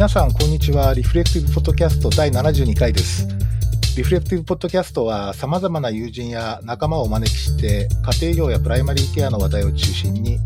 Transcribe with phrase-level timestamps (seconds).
[0.00, 0.94] 皆さん、こんにちは。
[0.94, 3.28] リフレクティブポッドキャスト第72回です。
[3.98, 7.86] リフレクティブポッドキャストは、様々な友人や仲間をお招きして、
[8.18, 10.38] 家庭用やプライマリーケアの話題を中心に、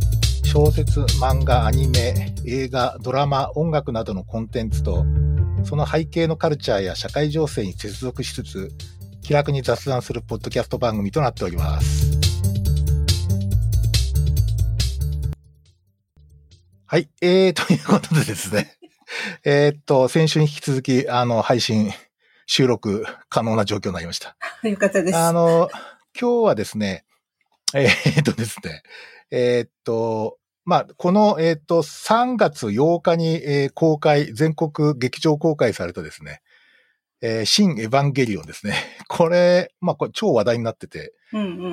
[0.42, 5.06] 小説、漫画、アニメ、映画、ドラマ、音楽などのコンテンツと、
[5.62, 8.72] その背景のカルチャーや社会情勢に接続しつつ、
[9.22, 12.10] 気楽に雑談するポッドキャスト番組となっております。
[16.86, 17.08] はい。
[17.20, 18.78] えー、ということでですね。
[19.44, 21.90] えーっと、先週に引き続き、あの、配信、
[22.46, 24.36] 収録可能な状況になりました。
[24.68, 25.16] よかったです。
[25.16, 25.70] あの、
[26.18, 27.04] 今日はですね、
[27.74, 28.82] えーっとですね、
[29.30, 36.40] えーっと、まあ、この、えーっと、3月8日に、えー公開、全国劇場公開されたですね、
[37.20, 38.74] えー新エヴァンゲリオンですね。
[39.08, 41.12] これ、まあ、これ超話題になってて。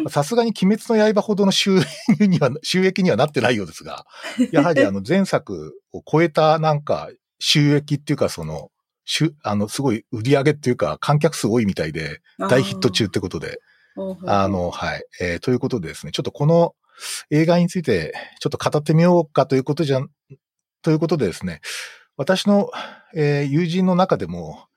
[0.10, 1.80] さすがに鬼滅の刃ほどの収
[2.20, 4.08] 入には、収益にはなってないようですが、
[4.52, 7.12] やはりあの前作を超えたなんか
[7.44, 8.70] 収益っていうかその、
[9.04, 13.60] しゅあの、すごい売り上げっていうか観客数多いみたいで大ヒット中ってことで、
[14.28, 15.04] あの、はい。
[15.20, 16.76] えーということでですね、ちょっとこの
[17.32, 20.10] 映画についてちょっと語ってみようかということじゃん、
[20.84, 21.62] ということでですね、
[22.16, 22.70] 私の、
[23.16, 24.68] えー友人の中でも、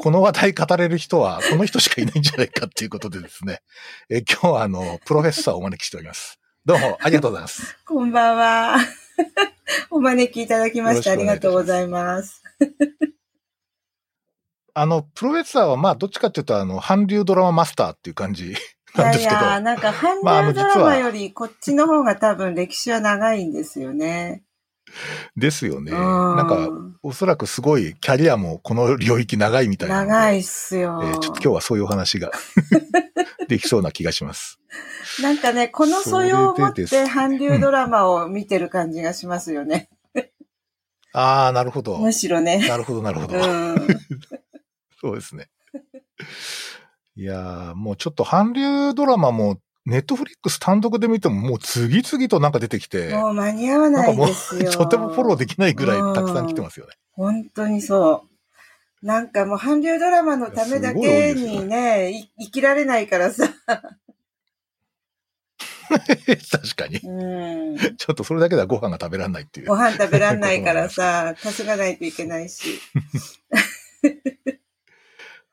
[0.00, 3.60] この話題語れる人はこの人しかいないんじゃないかっていうことでですね、
[4.08, 6.40] えー今日はあの、プロフェッサーをお招きしております。
[6.64, 7.76] どうもありがとうございます。
[7.84, 8.78] こんばんは。
[9.90, 12.42] お招きいただきましてありがとうございます。
[14.76, 18.54] あの、プロフェッサーはまあどっちかっていうとあの、韓流ドラママスターっていう感じい
[18.98, 24.42] なんですけど、やいや、なんか、韓流ドラマよりこっちの方が多分歴史は長いんですよね。
[25.36, 25.92] ですよね。
[25.92, 26.68] うんなんか、
[27.02, 30.04] おそらくすごいキャリアもこの領域長いみたいな。
[30.04, 31.00] 長いっすよ。
[31.04, 32.32] えーちょっと今日はそういうお話が
[33.48, 34.58] できそうな気がします。
[35.22, 39.88] なんかね、この素養を持って韓流ドラマを見てる感じがしますよね。
[41.12, 41.98] ああ、なるほど。
[41.98, 42.66] むしろね。
[42.68, 43.36] なるほど、なるほど。
[43.36, 43.76] うん。
[45.00, 45.48] そうですね。
[47.16, 54.70] いやーもうちょっと韓流ドラマも、ネットフリックス単独で見てももう次々となんか出てきて、もう間に合わないですよ。
[54.70, 56.94] う とてもフォローできないぐらいたくさん来てますよね。
[57.12, 58.24] 本当にそ
[59.02, 59.06] う。
[59.06, 63.50] なんかもう韓流ドラマのためだけにね、い生きられないからさ。
[66.50, 66.98] 確かに。
[66.98, 67.76] うん。
[67.96, 69.76] ちょっとそれだけではご飯が食べられないっていうご。
[69.76, 72.80] 飯食べらんないからさ、 稼がないといけないし。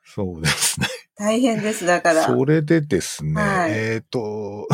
[0.04, 0.86] そうですね。
[1.16, 2.24] 大変です、だから。
[2.24, 4.68] それでですね、はいえっ、と、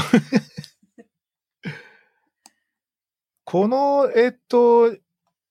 [3.45, 4.97] この、えっ、と、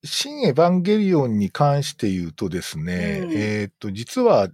[0.03, 4.50] 新エヴァンゲリオンに関して言うとですね、うんえっ、と、実は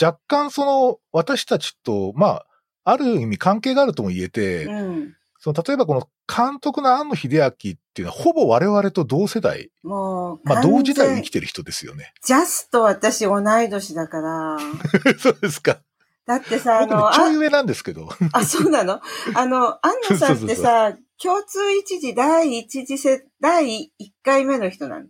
[0.00, 2.46] 若干その私たちと、まあ、
[2.84, 5.16] ある意味関係があるとも言えて、うん。
[5.38, 12.12] その例えばこの監督の庵野秀明っていうのはほぼ我々と同世代、もう、まあ同時代を生きてる人ですよね。
[12.22, 14.58] ジャスと私同い年だから。
[15.18, 15.80] そうですか。
[16.26, 18.08] だってさ、あの、あちょい上なんですけど。
[18.32, 19.00] あ、そうなの？
[19.34, 25.06] あの、安野さんってさ、共通一時第一次世、第一回目の人なの。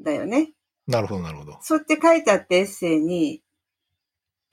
[0.00, 0.52] だよね。
[0.86, 1.58] なるほど、なるほど。
[1.62, 3.42] そうって書いてあってエッセイに。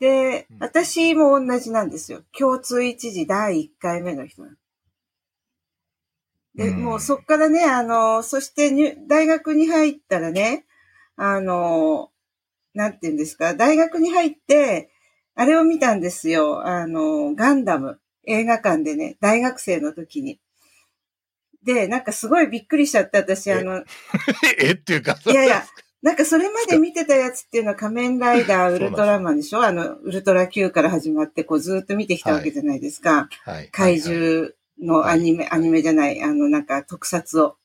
[0.02, 2.24] でうん、私も同じなんですよ。
[2.38, 4.44] 共通一時第一回目の人。
[6.56, 10.66] で、うんもうそっからね、あの、そして入大学に入ったらね、
[11.16, 12.10] あの、
[12.74, 14.90] なんて言うんですか、大学に入って、
[15.36, 16.66] あれを見たんですよ。
[16.66, 18.00] あの、ガンダム。
[18.24, 20.40] 映画館でね、大学生の時に。
[21.64, 23.84] で、なんかすごいびっくりしちゃって、私、えあの、
[24.60, 24.72] え？
[24.72, 25.64] っていうか、いやいや、
[26.02, 29.62] なんかそれまで見てたやつっていうのは仮面ライダー、 ウルトラマンでしょ？
[29.64, 33.30] あの、ウルトラ Q から始まって、こうずっと見てきたわけじゃないですか。
[33.44, 33.70] はい。
[33.70, 34.50] 怪獣
[34.82, 37.56] のアニメ、アニメじゃない、あの、なんか特撮を。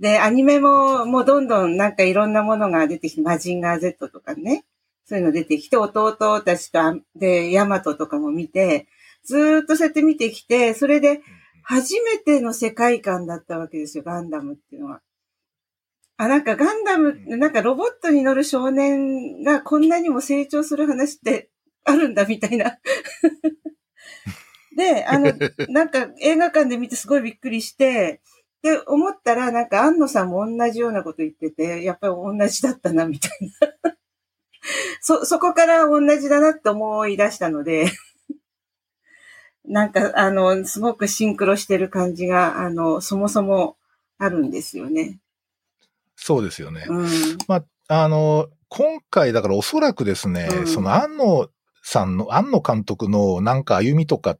[0.00, 4.64] で、アニメも、もうどんどんなんかいろんなものが出てきて、マジンガー Z とかね。
[5.04, 8.88] そういうの出てきて、弟たちとあ、で、ヤマトとかも見て、
[9.24, 11.20] ずーっとそうやって見てきて、それで
[11.62, 15.00] 初めての世界観だったわけですよ、ガンダムっていうのは。
[16.22, 21.50] あ、なんかガンダム、なんかロボットに乗る少年がこんなにも成長する話って
[21.82, 22.78] あるんだみたいな。
[24.76, 25.32] で、あの、
[25.68, 28.20] なんか映画館で見てすごいびっくりして、
[28.62, 33.30] で、思ったらなんか安野さんも同じようなこと言ってて、やっぱり同じだったなみたい
[33.82, 33.96] な。
[35.02, 37.86] そ、そこから同じだなって思い出したので、
[39.64, 43.76] なんか、あの、すごくシンクロしてる感じが、あの、そもそも
[44.18, 45.18] あるんですよね。
[46.16, 46.84] そうですよね。
[46.88, 47.08] うん。
[47.88, 51.48] あの、今回だからおそらくですね、うんその安野
[51.82, 54.38] さんの、安野監督のなんか歩みとか、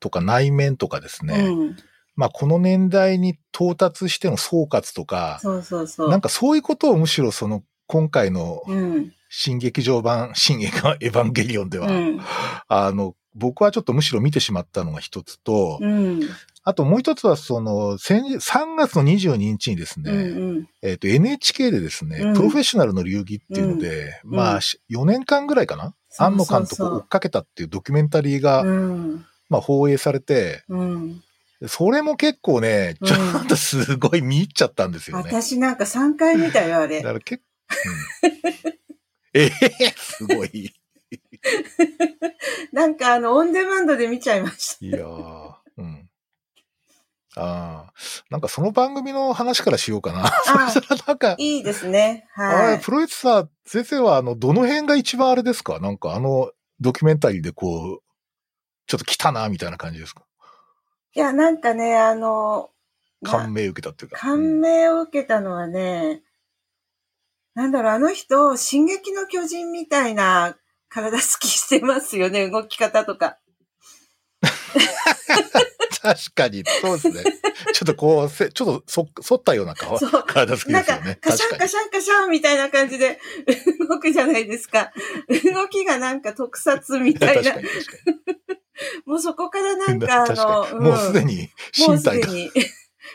[0.00, 1.76] とか内面とかですね、うん。
[2.16, 6.10] まあこの年代に到達しての総括とか、そうそうそう。
[6.10, 9.12] なんかそういうことをむしろその今回のうん。
[9.36, 12.20] 新劇場版、 新エヴァンゲリオンでは、うん。
[12.68, 16.20] あの、僕はちょっとむしろ見てしまったのが一つと、うん。
[16.66, 20.68] あともう一つはその、先日3月の22日にですね、うん。
[20.82, 29.26] えっ、と NHK でですね、うんプロフェッショナルの流儀っていうので、うんまあし4年間ぐらいかなそう庵野監督を追っかけたっていうドキュメンタリーが、うん。
[29.50, 31.22] まあ放映されて、うん。
[31.66, 35.24] それも結構ね、ちょっとすごい見入っちゃったんですよね。
[35.26, 37.02] 私なんか3回見たよ、あだれ。
[37.02, 38.74] から結構、うん
[39.36, 39.50] え
[39.80, 40.72] えすごい。
[42.72, 44.86] なんかあの、オンデマンドで見ちゃいました。
[44.86, 45.33] いやー、うん。
[47.36, 47.92] ああ、
[48.30, 50.26] なんかその番組の話からしようかな。
[50.26, 52.28] あ そしたらなんか、いいですね。
[52.34, 52.80] はい。
[52.80, 55.80] プロレスさん、先生はあの、どの辺が一番あれですか？
[55.80, 56.50] なんかあの、
[56.80, 58.02] ドキュメンタリーでこう、
[58.86, 60.22] ちょっと来たな、みたいな感じですか？
[61.14, 62.70] いや、なんかね、あの、
[63.22, 64.18] な感銘受けたっていうか。
[64.18, 66.22] 感銘を受けたのはね、
[67.54, 70.56] なんだろう、あの人、進撃の巨人みたいな
[70.88, 73.38] 体好きしてますよね、動き方とか。
[76.04, 77.24] 確かに、そうですね。
[77.72, 81.18] ちょっとこう、せちょっとそ、反ったような顔、そう体好きですよね。
[81.20, 81.58] カシャン。
[81.58, 83.18] カシャンカシャンみたいな感じで
[83.88, 84.92] 動くじゃないですか。
[85.54, 87.60] 動きがなんか特撮みたいな確か。
[87.60, 88.16] に、確かに。
[89.06, 90.88] もうそこからなんかあの、に。
[90.90, 91.48] もうすでに
[91.86, 92.28] もう身体が。
[92.28, 92.50] すでに。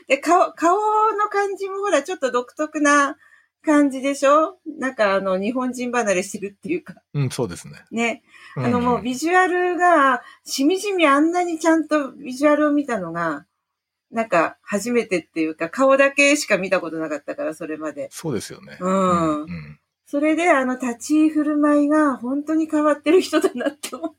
[0.08, 0.78] で、顔、顔
[1.14, 3.18] の感じもほら、ちょっと独特な
[3.66, 4.58] 感じでしょ？
[4.78, 6.96] なんかあの、日本人離れしてるっていうか。
[7.14, 7.84] うん、そうですね。
[7.92, 8.24] ね。
[8.56, 13.46] ああの、もうビジュアルが、しみじみあんなにちゃんとビジュアルを見たのが、
[14.12, 18.10] なんか初めてっていうか、顔だけしか見たことなかったから、それまで。
[18.12, 18.78] そうですよね。
[18.80, 19.80] うんうん。
[20.06, 24.14] それで、あの、立ち居振る舞いが本当に変わってる人だなって思う。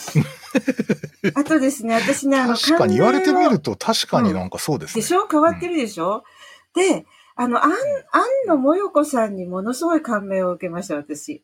[1.34, 5.02] あとですね、私ね、あの、確かに言われてみると確かになんかそうですね。
[5.02, 5.28] でしょ？
[5.28, 6.24] 変わってるでしょ、
[6.74, 7.04] で、
[7.40, 11.42] あの、あん、あんのもよこさんにものすごい感銘を受けました、私。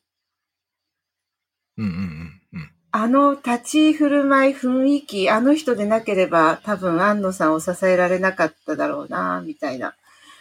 [1.79, 2.71] うんうんうんうん。
[2.91, 9.95] あの立ち居振る舞い、雰囲気、あの人でなければ多分安野さんを支えられなかっただろうな、みたいな。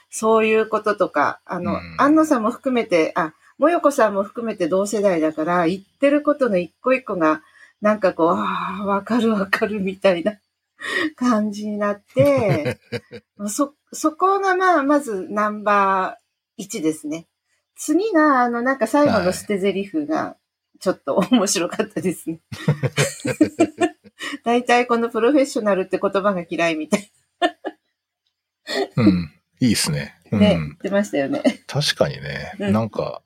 [0.10, 7.44] そういうこととか、あの、うん安野さんも含めて、あ、もよこさんも含めて同世代だから、言ってることの一個一個が、
[7.80, 10.34] なんかこう、ああ、わかるわかるみたいな
[11.16, 12.80] 感じになって、
[13.48, 17.28] そ、そこがまあ、まずナンバー1ですね。
[17.76, 20.38] 次が、あの、なんか最後の捨て台詞が、
[20.80, 22.42] ちょっと面白かったですね。
[24.44, 27.12] 大体このプロフェッショナルって言葉が嫌いみたい
[28.98, 29.32] うん。
[29.60, 30.16] いいですね。
[30.32, 30.74] うね、ん言。
[30.74, 31.42] ってましたよね。
[31.68, 32.54] 確かにね。
[32.60, 33.22] うんなんか、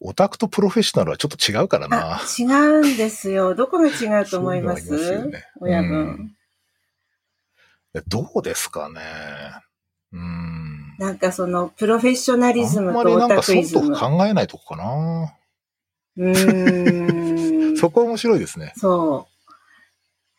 [0.00, 3.54] オタクとプロフェッショナルはちょっと違うからなあ。、違うんですよ。
[3.54, 4.86] どこが違うと思います？
[4.86, 6.32] そういうね親分、うん
[8.08, 9.00] どうですかね？
[10.12, 10.96] うん。
[10.98, 13.96] なんかその、プロフェッショナリズあんムとオタまりなんかクイズム。
[13.96, 15.34] 外考えないとこかな。
[16.18, 17.76] うーん。
[17.80, 18.74] そこ面白いですね。
[18.76, 19.52] そう。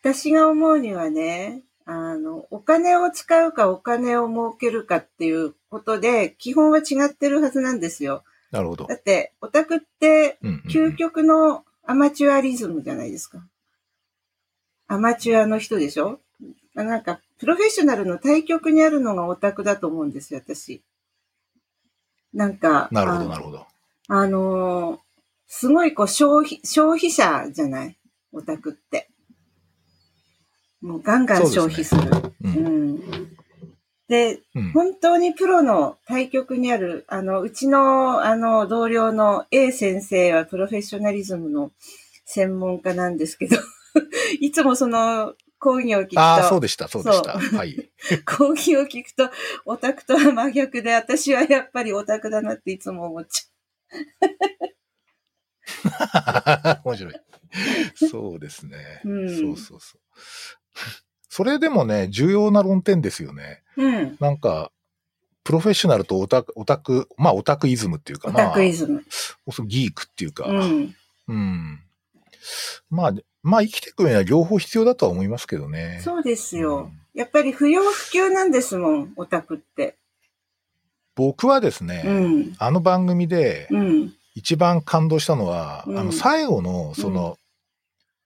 [0.00, 8.22] 私が思うにはね、あの、お金を使うかお金を儲けるかっていうことで、基本は違ってるはずなんですよ。
[8.50, 8.94] なるほどだ。
[8.94, 13.46] って、オタクって究極のアマチュアリズムじゃないですか。
[14.86, 16.20] アマチュアの人でしょ？
[16.74, 20.82] なんか、プロフェッショナルの対極にあるのがオタクだと思うんですよ、私。
[22.32, 23.66] なんか、なるほど、なるほど。
[24.08, 24.98] あのー
[25.50, 27.96] すごいこう消費、消費者じゃない？
[28.32, 29.08] オタクって。
[30.82, 32.02] もうガンガン消費する。
[32.12, 32.32] う。
[32.44, 33.37] うんん。
[34.08, 34.72] で、うん。
[34.72, 41.72] 本当にプロの対局にある、あの、うちの、あの、同僚の A 先生はプロフェッショナリズムの
[42.24, 43.56] 専門家なんですけど、
[44.40, 47.38] いつもその講義を聞くと、ああ、そうでした、そうでした。
[47.38, 47.90] はい。
[48.24, 49.30] 講義を聞くと、
[49.66, 53.50] オタクとは真逆で、私はやっぱりオタクだなっていつも思っち
[56.84, 57.14] 面白い。
[57.94, 59.00] そうですね。
[59.04, 60.00] うんそうそうそう。
[61.28, 63.62] それでもね、重要な論点ですよね。
[63.76, 63.84] ゃう。
[63.84, 64.16] うん。
[64.20, 64.70] なんか、
[65.44, 68.48] プロフェッショナルとオタク、オタク、まあオタクイズムっていうかオな。
[68.48, 69.02] タクイズム。
[69.66, 70.44] ギークっていうか。
[70.46, 70.94] うん。
[71.28, 71.80] うん。
[72.90, 76.00] まあ、まあ生きていく上には両方必要だとは思いますけどね。
[76.02, 76.84] そうですよ。
[76.84, 79.96] うんやっぱり不要不急なんですもん、オタクって。
[81.16, 82.54] 僕はですね、うん。
[82.60, 84.14] あの番組でうん。
[84.36, 87.36] 一番感動したのは、うんあの最後の、その、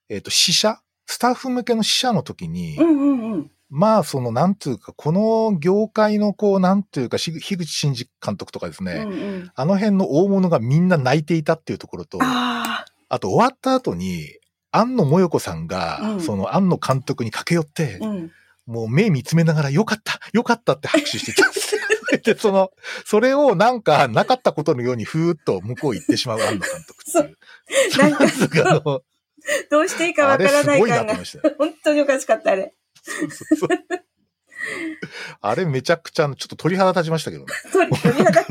[0.09, 0.79] えっ、と、試写
[1.13, 3.51] スタッフ向けの試写の時に、うんうんうん。
[3.69, 9.05] まあ、その、なんていうか、この業界の、こう、なんていうか、し樋口真嗣監督とかですうんね、う
[9.43, 9.51] ん。
[9.53, 14.27] あの辺の大物がみんな泣いていたっていうところと、ああと終わった後に、
[14.71, 18.31] 庵野もよこさんが、うんその庵野監督に駆け寄ってあ。、うん。
[18.65, 21.51] もう目見つめながら、よかったよかったって拍手してたん
[22.23, 22.71] でその、
[23.05, 27.97] それをなんかなかったことのようにふーっと向こう行ってしまう庵野監督っていう。
[28.01, 29.01] なんか
[29.69, 31.15] どうしていいかわからない感が。
[31.57, 32.73] 本当におかしかった、あれ。
[33.01, 33.69] そうそうそう
[35.41, 37.53] あれめちゃくちゃ、ちょっと鳥肌立ちましたけどね。
[37.71, 38.45] 鳥鳥肌。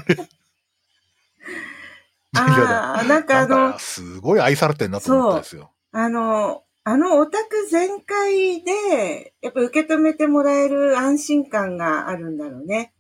[2.34, 5.72] ああ、なんかあのすごい愛されてんなと思ったんですよ。
[5.92, 12.92] あの、あのオタク全開で、やっぱ受け止めてもらえる安心感があるんだろうね。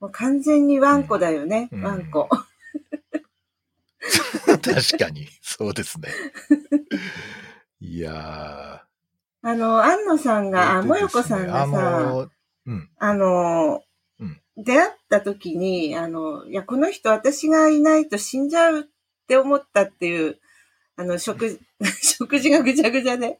[0.00, 2.28] もう完全にワンコだよね、うんワンコ。
[4.62, 5.28] 確かに。
[5.42, 6.08] そうですね。
[7.80, 8.82] いや
[9.42, 10.50] あの、安野さんー。
[10.50, 12.30] が、あ、えっともよこさんがさ、あの、
[12.66, 12.90] うん。
[12.98, 13.82] あの、
[14.20, 18.84] うん出会った時に、あの、いや、この人私がいないと死んじゃうっ
[19.28, 20.38] て思ったっていう、
[20.96, 21.60] あの、食事、
[22.00, 23.38] 食事がぐちゃぐちゃで。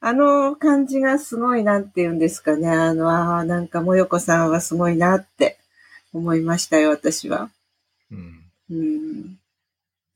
[0.00, 2.68] あの感じがすごい、なんて言うんですかね。
[2.68, 5.58] あの、ああ、なんか、もよこさんはすごいなって
[6.12, 7.50] 思いましたよ、私は。
[8.10, 8.39] うん
[8.70, 9.38] うん。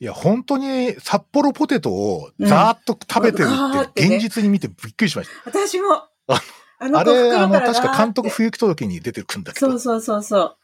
[0.00, 5.50] いや、本当に札幌ポテトをざーっと食べてるっ、って現実に見てびっくりしました。
[5.50, 6.42] 私も、あ
[6.78, 9.70] あのあれ、あの、ら確か監督不行き届きに出てくるんだけど。
[9.70, 10.56] そうそうそうそう。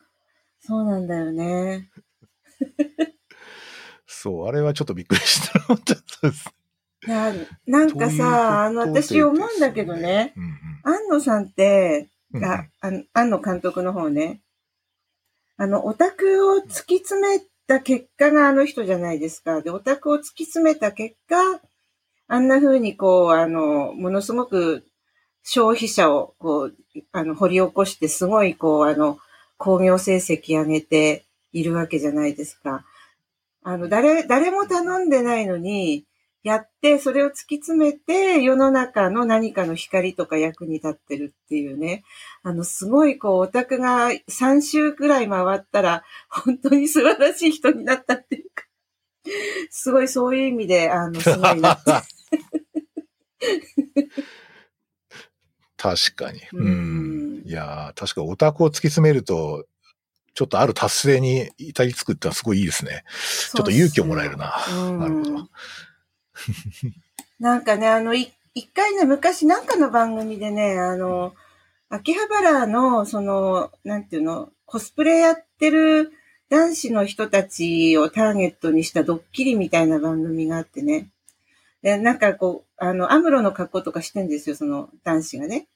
[0.60, 1.90] そうなんだよね。
[4.06, 5.58] そう、あれはちょっとびっくりした。
[7.06, 7.32] いや、
[7.66, 12.44] なんかさ、あの、私思うんだけどね、うん安野さんって、うん。
[12.44, 14.42] あ、あの安野監督の方ね、
[15.56, 19.62] あの、オタクを突き詰めた結果があの人じゃないですか。
[19.62, 21.36] で、オタクを突き詰めた結果、
[22.26, 24.84] あんな風にこう、あの、ものすごく
[25.44, 26.74] 消費者をこう、
[27.12, 29.18] あの、掘り起こして、すごいこう、あの、
[29.56, 32.84] 工業成績上げているわけじゃないですか。
[33.62, 36.04] あの、誰、誰も頼んでないのに、
[36.42, 42.02] やって、それを突き詰めて、世の中の何かの光とか役に立ってるっていうね。
[42.42, 48.64] あの、すごい、こう、オタクが3週くらい回ったら、本当に素晴らしい人になったっていうか、
[49.70, 51.92] すごいそういう意味で、あの、すごいなって。
[55.76, 56.40] 確かに。
[56.52, 57.42] ううんん。
[57.46, 59.66] いやー確かオタクを突き詰めると、
[60.34, 63.04] ちょっとある達成に至りつくってのはすごいいいですね。
[63.54, 64.54] ちょっと勇気をもらえるな。
[64.70, 65.48] うんなるほど。
[67.38, 71.34] なんかね、あの、い一回ね、昔なんかの番組でね、あの、
[71.88, 76.12] 秋葉原の、その、なんていうの、コスプレやってる
[76.48, 81.08] 男子の人たちをターゲットにしたドッキリみたいな番組があってね。
[81.82, 85.68] で、なんかこう、あの、アムロの格好とかしてんですよ、その男子がね。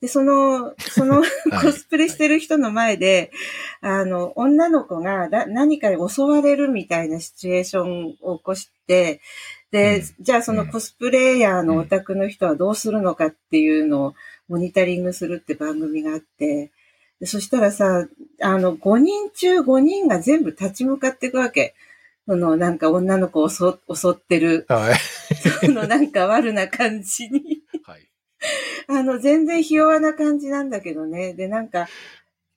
[0.00, 1.30] で、その、そのはい
[1.62, 3.30] コスプレしてる人の前で、
[3.80, 9.20] あの、女の子がだ何かに襲われるみたいなシチュエーションを起こして、
[9.70, 14.14] で、うんじゃあそのコスプレイヤーのオタクの人はどうするのかっていうのを
[14.48, 16.70] モニタリングするって番組があって、
[17.20, 18.06] でそしたらさ、
[18.42, 21.74] あの、5人中5人が全部立ち向かっていくわけ。
[22.28, 24.94] その、なんか女の子を襲襲ってる、はい。
[25.64, 27.62] そのなんか悪な感じに。
[27.84, 28.08] はい。
[28.88, 31.34] あの、全然ひ弱な感じなんだけどね。
[31.34, 31.88] で、なんか、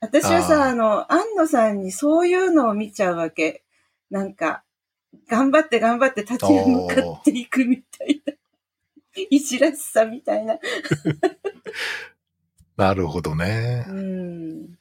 [0.02, 3.64] 私はさ、あの、安野さんにそういうのを見ちゃうわけ。
[4.10, 4.64] なんか、
[5.28, 8.34] 頑張って頑張って立ち向かっていくみたいな。
[9.30, 10.58] いじらしさみたいな。
[12.78, 13.92] なるほどねう。
[13.92, 14.78] ん。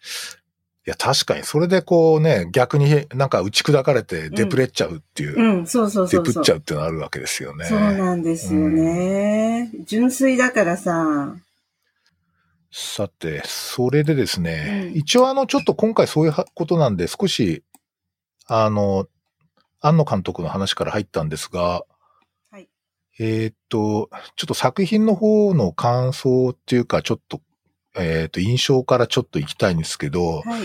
[0.87, 6.25] いや、確かに、それでこうね、逆になんか打ち砕かれてデプレっちゃうっていう、うん、そうそうそうそう。
[6.25, 7.67] デプっちゃうっていうのあるわけですよね。
[7.67, 9.71] そうなんですよね。
[9.85, 11.37] 純粋だからさ。
[12.71, 17.65] さて、それでですね、うん一応あの、ちょっと今回そういうはことなんで、少し、
[18.47, 19.07] あの、
[19.81, 21.85] 庵野監督の話から入ったんですが、
[22.51, 22.69] はい。
[23.19, 27.41] えーっと、ちょっと作品の方の感想っていうか、ちょっと、
[27.97, 30.63] えーっと、印象からちょっと行きたいんですけど、はい。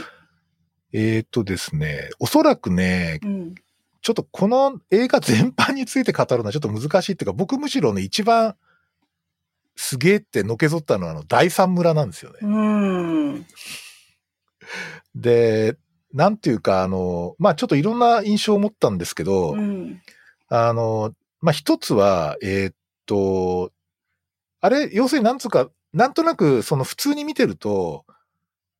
[0.93, 3.55] えーっとですね、おそらくね、うん。
[4.01, 8.55] ちょっとこの映画全般について語るのはちょっと難しいっていうか、僕むしろね、一番
[9.75, 12.39] すげえってのけぞったのはあの、第三村なんですよね。
[12.41, 13.45] うん。
[15.15, 15.77] で、
[16.13, 20.01] なんていうか、あの、まあちょっといろんな印象を持ったんですけど、うん。
[20.47, 23.71] あの、まあ一つは、えーっと、
[24.61, 28.05] あれ、要するになんつうか、なんとなくその普通に見てると、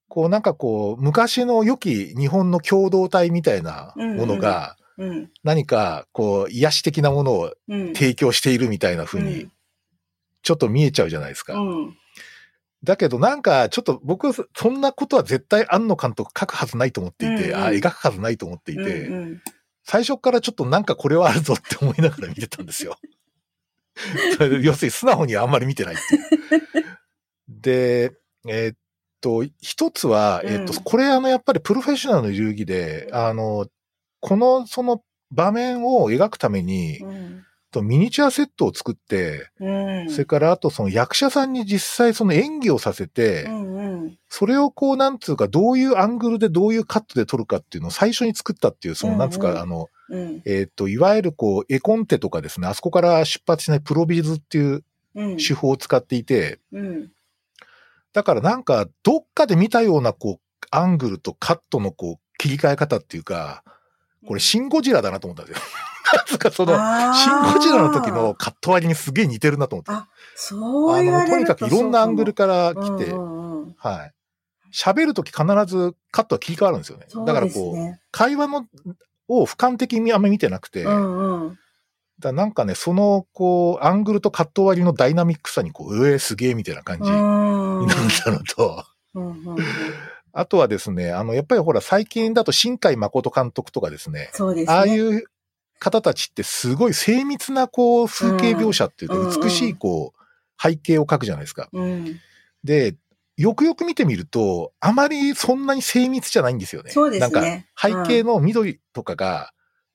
[0.08, 5.32] こうなんかこう、昔の良き日本の共同体みたいなものが、うん。
[5.44, 7.94] 何かこう、癒し的なものをうん。
[7.96, 9.50] 提供しているみたいな風に、
[10.44, 11.56] ちょっと見えちゃうじゃないですか。
[11.56, 11.98] うん。
[12.84, 19.42] だけどなんか、ちょっと僕はそんなことは絶対庵野監督書くはずないと思っていて、うんうんあ描くはずないと思っていて、うんうん
[19.86, 22.96] 最初からちょっとなんかこれはあるぞって思いながら見てたんですよ。
[24.62, 26.64] 要するに素直にはあんまり見てないっていう。
[27.50, 28.14] で、
[28.48, 28.78] えーっ
[29.20, 33.68] と、一つは、えっと、うんこれあの、やっぱりプロフェッショナルの流儀で、あの、
[34.22, 37.46] この、その場面を描くために、うん。
[37.74, 39.70] とミニチュアセットを作って、う
[40.06, 40.10] ん。
[40.10, 44.18] それからあとその役者さんに実際その演技をさせて、うんうん。
[44.30, 50.42] それをこう、なんつうか、どういうアングルでどういうカットで撮るかっていうのを最初に作ったっていう、その、なんつううんうんか、あの、うん。
[50.46, 54.84] えっ、と、いわゆるこう、絵コンテとかですね、あそこから出発しないプロビズっていう
[55.16, 55.38] うん。
[55.38, 57.12] 手法を使っていて、うん。
[58.14, 63.64] だからなんか、どっかで見たような、こう、アングルとカットのこう、切り替え方っていうか、
[64.28, 65.64] これ、シン・ゴジラだなと思ったんですよ。
[66.32, 66.74] なか、その、
[67.14, 69.92] シン・ゴジラの時の、カット割りにすげえ似てるなと思って。
[69.92, 74.14] あそうあの、言われるとにかくいろんなアングルから来て、はい。
[74.74, 77.06] 喋るとき必ずカットは切り替わるんですよね。
[77.08, 78.00] そうだからこう。
[78.12, 78.66] 会話の、
[79.28, 81.60] を俯瞰的にあんまり見てなくて、うんうん。
[82.20, 89.58] だなんかね、その、こう、アングルとカット割りのダイナミックさに、こう、うえー、すげえみたいな感じにうんなったのと、うんうんうん
[90.34, 94.74] あとはですね、あの、やっぱりほら、最近だと新海誠監督とかですね、そうですね。
[94.74, 95.24] ああいう
[95.80, 100.24] 方たちってすごい精密な、こう、風景描写っていううんか、美しい、こう、
[100.62, 101.70] 背景を描くじゃないですか。
[101.72, 102.20] うん。
[102.64, 102.96] で、
[103.38, 106.92] よくよく見てみると、あまりそんなに精密じゃないんですよね。
[106.92, 109.52] そうですねなんか、背景の緑とかが、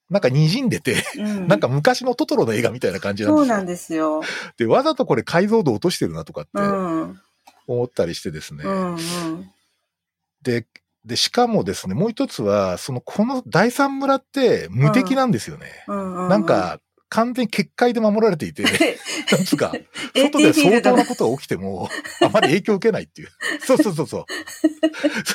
[0.09, 3.47] なんか滲んでて、うん なんか昔のトトロの映画みたいな感じなんですよ。
[3.47, 4.23] そうなんですよ。
[4.57, 7.21] で、わざとこれ解像度落としてるなとかってうん。
[7.67, 8.65] 思ったりしてですね。
[8.65, 9.51] うんうん。
[10.43, 10.67] で、
[11.05, 15.85] で、しかもですね、もう一つは、その、この第三村って無敵なんですよね。
[15.87, 18.63] うんうなん、か、完全に結界で守られていて、
[19.33, 19.73] なんつうか、
[20.15, 21.89] 外で相当なことが起きても、
[22.21, 23.29] あまり影響を受けないっていう。
[23.65, 24.25] そうそうそうそう。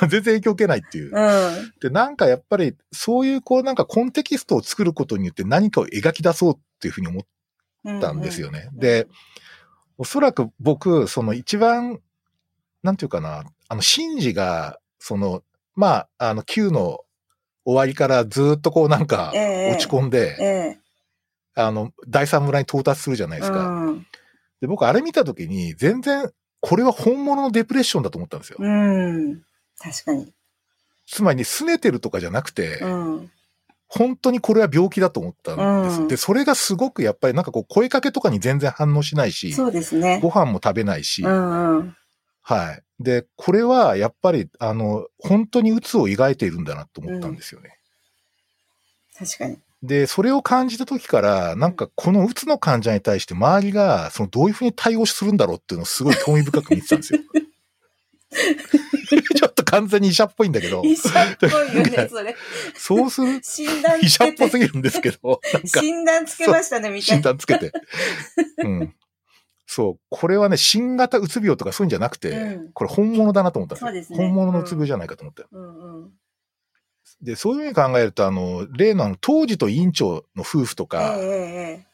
[0.01, 1.11] 全然影響を受けないっていう。
[1.11, 1.73] うん。
[1.81, 8.69] で、なんかやっぱり、そういうこうなんかコンテキストを作ることによって何かを描き出そうっていうふうに思ったんですよね。
[8.73, 9.07] で、
[9.97, 11.99] おそらく僕、その一番、
[12.83, 15.43] なんていうかな、あの、シンジが、その、
[15.75, 17.01] まあ、あの、Q の
[17.65, 20.79] 終わりからずっとこうなんかええ落ち込んで、ええ。
[21.55, 23.67] あの、第三村に到達するじゃないですか。
[23.67, 24.07] うん。
[24.61, 28.57] で、僕あれ見たときに、全然、これは本物のデプレッションだと思ったんですよ。
[28.61, 29.41] うん。
[29.77, 30.33] 確かに。
[31.05, 33.31] つまり、拗ねてるとかじゃなくて、うん。
[33.89, 36.01] 本当にこれは病気だと思ったんです。
[36.01, 40.29] うんで、それがすごくやっぱりなんかこう声かけとかに全然反応しないし、そうですねご。
[40.29, 41.97] 飯も食べないし、うんうん。
[42.41, 42.83] はい。
[43.03, 47.77] で、これはやっぱり、あの、本当に鬱を描いているんだなと思ったんですよね。
[49.17, 49.57] 確かに。
[49.83, 57.19] で、それを感じた時から、なんかこの鬱の患者に対して周りが、そのどういうふうに対応するんだろうっていうのをすごい興味深く見てたんですよ。
[59.35, 62.35] ちょっと完全に医者っぽいんだけど、医者っぽいよね、それ。
[62.75, 64.09] そうする、診断医。
[64.09, 67.21] 者っぽすぎるんですけど、診断つけましたね、みたい診な。
[67.21, 67.71] 断つけて。
[68.59, 68.95] うん。
[69.65, 69.99] そう。
[70.09, 73.77] これはね、新型うつ病とかそういうんじゃなくて、うんこれ本物だなと思ったん。
[73.77, 75.43] そうですね本物のうつ病じゃないかと思った。
[75.51, 76.11] うんうん。
[77.21, 81.87] で、そういうふうに考えると、あの、例のあの、当時と委員長の夫婦とええかええええ。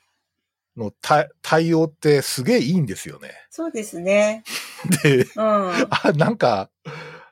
[0.77, 3.32] の対対応ってすげえいいんですよね。
[3.49, 4.43] そうですね。
[5.03, 5.27] で、うん。
[5.36, 6.69] あ、なんか、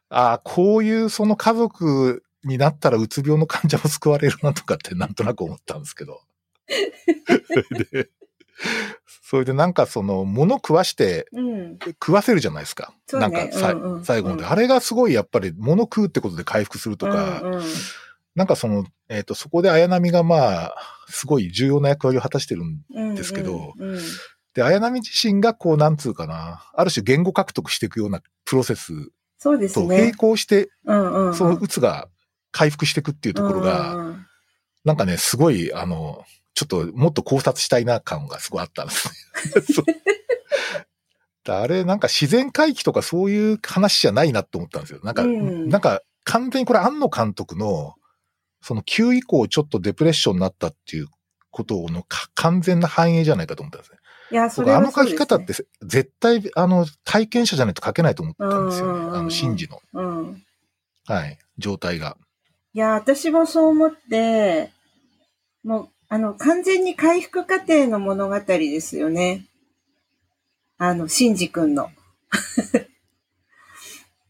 [0.09, 6.21] あこういうその家族になったらうつ病の患者も救われるなとかってなんとなく思ったんですけど。
[7.91, 8.09] で
[9.29, 11.79] それでなんかその物食わしてうん。
[11.79, 12.93] 食わせるじゃないですか。
[13.07, 17.63] そうねなんかさ、うんうん最後まで、うんあれがすごいやっぱり物食うってことで回復するとか、うんうん
[18.35, 20.75] なんかその、えっ、と、そこで綾波がまあ、
[21.09, 23.15] すごい重要な役割を果たしてるんうん。
[23.15, 23.99] ですけどうんうん
[24.53, 28.93] で、綾波自身がこう、なんつうかな、ある種言語獲得していくようなプロセス
[29.41, 30.13] と並ね。
[30.15, 31.33] 行して、うんうんうん。
[31.35, 32.07] そのうつが
[32.51, 34.25] 回復していくっていうところうが、んうん
[34.85, 36.23] なんかね、すごい、あの、
[36.57, 39.09] ちょっともっと考察したいな感がすごいあったんです
[39.85, 39.95] ね。
[41.47, 44.99] あれ、なんか自然回帰とかそういう話じゃないなと思ったんですよ。
[45.03, 47.93] なんか、うんなんか完全にこれ庵野監督の、
[48.61, 51.07] その9以降ちょっとデプレッションになったっていう
[51.51, 53.99] ことのか完全な反映じゃないかと思ったんですね。
[54.31, 55.67] いや、そ僕あの書れはそうです、ね。
[55.67, 59.17] き方って絶対、あの、体験者じゃないと書けないと思ったんですよね。
[59.17, 60.43] あの、シンジの、うん。
[61.05, 62.17] はい、状態が。
[62.73, 64.71] いや、私もそう思って、
[65.63, 69.45] もう、あの、完全に回復過程の物語ですよね。
[70.77, 71.91] あの、シンジ君の。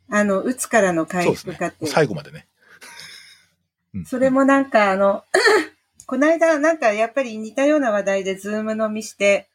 [0.10, 1.86] あの、うつからの回復過程。。
[1.86, 2.48] 最後までね。
[3.94, 5.24] うんそれもなんかあの、
[6.06, 9.50] この間なんかやっぱり似たような話題でズーム飲みして、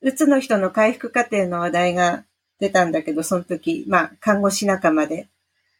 [0.00, 2.24] うつの人の回復過程の話題が
[2.58, 5.28] 出たんだけど、その時、まあ、看護師仲間で、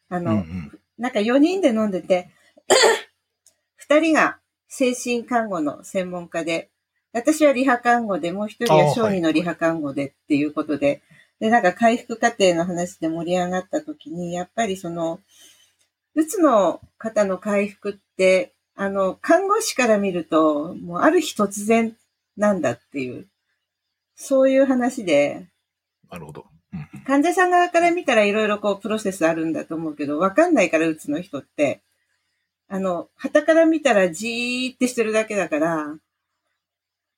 [0.09, 2.29] あの、うんうんなんか4人で飲んでて、
[3.89, 4.40] 2人が
[4.71, 6.71] 精神看護の専門家で、
[7.13, 11.03] 私はリハ看護で、もう1人は小児のリハ看護でっていうことで、
[11.41, 15.19] で、なんか回復過程の話で盛り上がった時に、やっぱりその、
[16.15, 21.97] うつの方の回復って、あの、看護師から見ると、もうある日突然
[22.37, 23.27] なんだっていう、
[24.15, 25.49] そういう話で。
[26.11, 26.47] なるほど。
[27.07, 31.81] 患者さん側から見たらいろいろこうプロセスあるんだと思うけど、わかんないから、うつの人って。
[32.73, 35.97] あの、旗から見たらじーってしてるだけだから、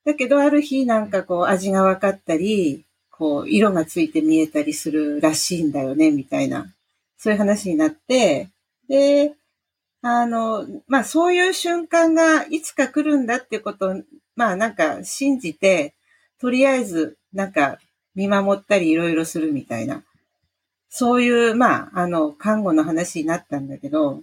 [0.04, 6.72] だけどある日なんかこう味が分かったり、こう色がついて見えたりするらしいんだよね、みたいな。
[7.18, 8.48] そういう話になって、
[8.88, 9.34] で、
[10.00, 14.02] あの、まあそういう瞬間がいつか来るんだってことを、
[14.34, 15.94] まあなんか信じて、
[16.40, 17.78] とりあえずなんか
[18.14, 20.02] 見守ったりいろいろするみたいな。
[20.88, 24.22] そういう、まあ、あの、看護の話になったんだけど、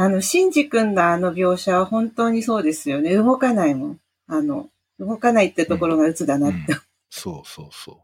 [0.00, 3.16] あの、シンジ君のあの描写は本当にそうですよね。
[3.16, 4.00] 動かないもん。
[4.28, 4.68] あの、
[5.00, 6.80] 動かないってところが鬱だなって、うんうん、
[7.10, 7.96] そうそうそう。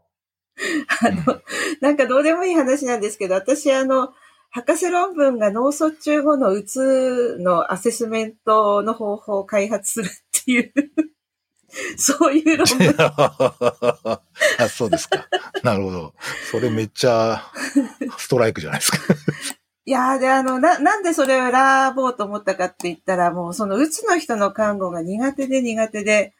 [1.07, 1.41] あの、
[1.79, 4.13] なんかどうでもいい話なんですけど、私あの、
[4.49, 10.73] 博士論文が脳卒中後のうつのアセスメントの方法を開発するっていう
[11.95, 12.93] そういう論文。
[12.99, 14.21] あ、
[14.69, 15.29] そうですか。
[15.63, 16.13] なるほど。
[16.51, 17.41] それめっちゃ
[18.17, 18.97] ストライクじゃないですか。
[19.87, 26.33] いやーで、あの、な、なんでそれを選ぼうと思ったかって言ったら、もうそのうつの人の看護が苦手で苦手で、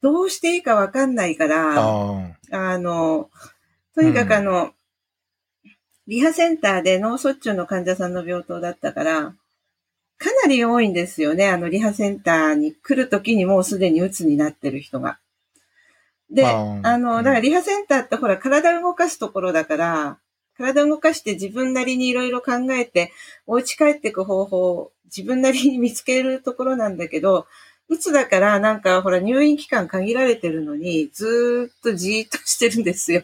[0.00, 1.74] どうしていいかわかんないから、
[2.50, 3.30] あの、
[3.94, 4.72] とにかくあの、うん、
[6.06, 9.34] リハセンターで脳卒中の患者さんの病棟だったから、
[10.16, 11.48] かなり多いんですよね。
[11.48, 15.18] あの、リハセンターに来るときにもうすでにうつになってる人が。
[16.30, 20.18] で、あの、だからリハセンターってほら体を動かすところだから、
[20.58, 23.12] 体を動かして自分なりにいろいろ考えて、
[23.46, 27.46] お家帰っていく方法を自分なりに見つけるところなんだけど、
[27.88, 33.22] うつだからなんかほら入院期間限られてるのに、ずっとじーっとしてるんですよ。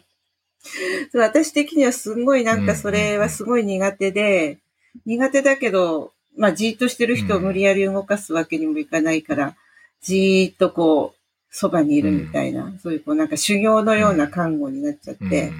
[1.12, 4.58] 私的にはすごいなんかそれはすごい苦手で、
[5.04, 9.56] 苦手だけど、まあじーっとしてる人を無理やり動かすわけにもいかないから、
[10.00, 11.18] じーっとこう、
[11.50, 15.52] そばにいるみたいな、そういうこうなんか修行のような看護になっちゃって、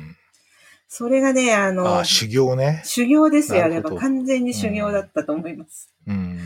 [0.89, 2.83] それがね、あの、あ修行ね。
[2.85, 3.95] 修行ですよ、あれば。
[3.97, 5.93] 完全に修行だったと思います。
[6.07, 6.39] うん、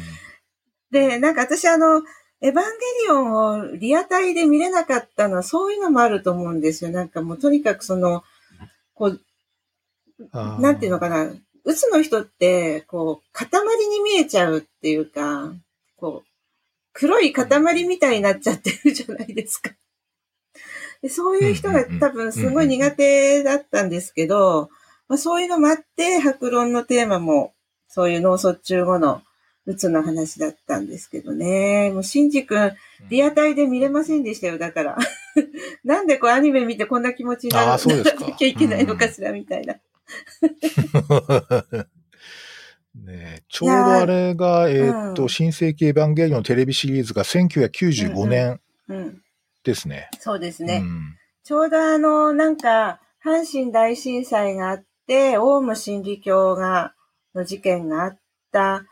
[0.91, 2.03] で、なんか私あの、
[2.41, 2.61] エヴァンゲ
[3.05, 6.91] リオンをリアタイで見れなかったのはそういうのもあると思うんですよ。
[6.91, 8.23] なんかもうとにかくその、
[8.95, 9.21] こう、
[10.33, 11.33] なんていうのかな、
[11.65, 13.49] うつの人って、こう、塊
[13.91, 15.53] に見えちゃうっていうか、
[15.97, 16.29] こう、
[16.93, 19.71] 黒い塊みたいになっちゃってるじゃないですか。
[21.03, 24.71] でそういう人が多分すごい苦手だったんですけど、
[25.09, 27.55] まあ、そういうのもあって、白論のテーマも、
[27.89, 29.23] そういう脳卒中後の
[29.65, 31.91] うつの話だったんですけどね。
[31.93, 32.73] もう、シンジ君、
[33.09, 34.99] リアタイで見れませんでしたよ、だから。
[35.85, 39.77] なんでこうアニメ見てこんな気持ちにならなきゃいけないのかしら、みたいな。
[43.05, 48.61] ねちょうどあれが、えっ、ー、と、うん、新世紀エヴァンゲリオンのテレビシリーズが1995年
[49.65, 50.09] ですね。
[50.19, 50.83] そうですね。
[50.83, 56.95] うん、ちょうどあの、なんか、阪神大震災があって、オウム真理教が、
[57.35, 58.19] の事件があっ
[58.53, 58.85] た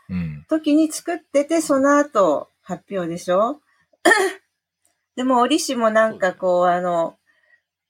[0.47, 3.59] 時に作ってて、その後発表でしょ？
[5.15, 7.17] でも、折しもなんかこう、あの、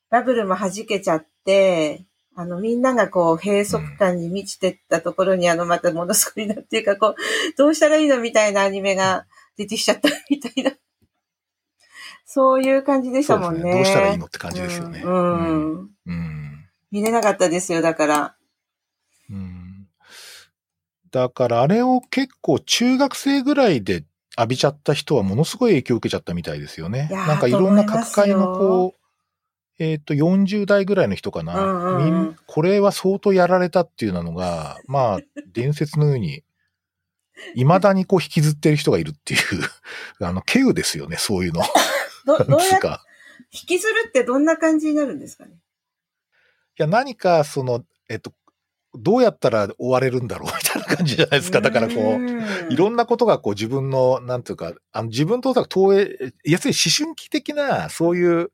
[0.10, 7.16] バブルも弾けちゃって、あの、みんながこう、閉塞感に満ちてったところに、あの、またものすごいなっていうか、こう、
[7.58, 9.26] どうしたらいいのみたいなアニメが
[9.58, 10.72] 出てきちゃったみたいな。
[12.30, 13.64] そういう感じでしたもんね。
[13.64, 15.02] ねどうしたらいいのって感じですよね。
[15.04, 15.90] うん。
[16.06, 16.66] うん。
[16.92, 18.36] 見れなかったですよ、だから。
[19.30, 19.88] うん。
[21.10, 24.04] だからあれを結構中学生ぐらいで
[24.38, 27.08] 浴びちゃった人はものすごい影響を受けちゃったみたいですよね。
[27.10, 29.00] なんかいろんな各界のこう、
[29.80, 35.20] えっ、ー、と、40代ぐらいの人かな、うんうん、これは相当やられたっていうのが、まあ、
[35.54, 36.44] 伝説のように
[37.56, 39.40] 未だにこう引きずってる人がいるっていう
[40.26, 41.62] あの、稀有ですよね、そういうの。
[42.28, 43.04] ど、 どうやか。
[43.52, 45.54] 引きずるってどんな感じになるんですかね？
[45.54, 48.34] いや、何か、その、えっと、
[48.94, 50.52] どうやったら終われるんだろう？
[50.56, 51.62] みたいな感じじゃないですか。
[51.62, 58.52] だからこう、いろんなことがこう自分の、なんていうか、あの自分と投影、要するに思春期的な、そういう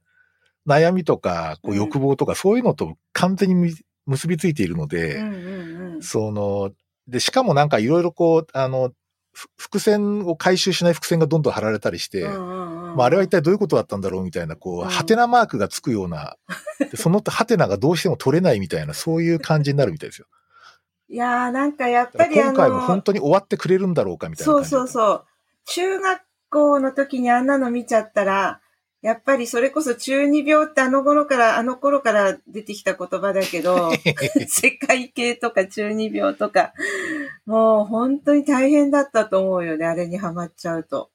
[0.67, 3.73] 悩みとか、こう欲望とか、そういうのと完全に
[4.05, 5.21] 結びついているので、
[6.01, 6.71] その、
[7.07, 8.91] で、しかもなんかいろいろこう、あの、
[9.33, 16.37] 伏線を回収しない伏線がどんどん貼られたりして、まあ、あれは一体どういうことだったんだろうみたいな、こう、ハテナマークがつくような、
[16.95, 20.27] そのハテナがどうしても取れないみたいな、そういう感じになるみたいですよ。
[21.09, 25.25] いやー、なんかやっぱり今回も本当に終わってくれるんだろうかみたいなそうそうそう。
[25.65, 28.61] 中学校の時にあんなの見ちゃったら、
[29.03, 33.91] やっぱりそれこそ中二病ってあの頃から、あの頃から出てきた言葉だけど、
[34.47, 36.71] 世界系とか中二病とか、
[37.45, 41.11] もう本当に大変だったと思うよね、あれにハマっちゃうと。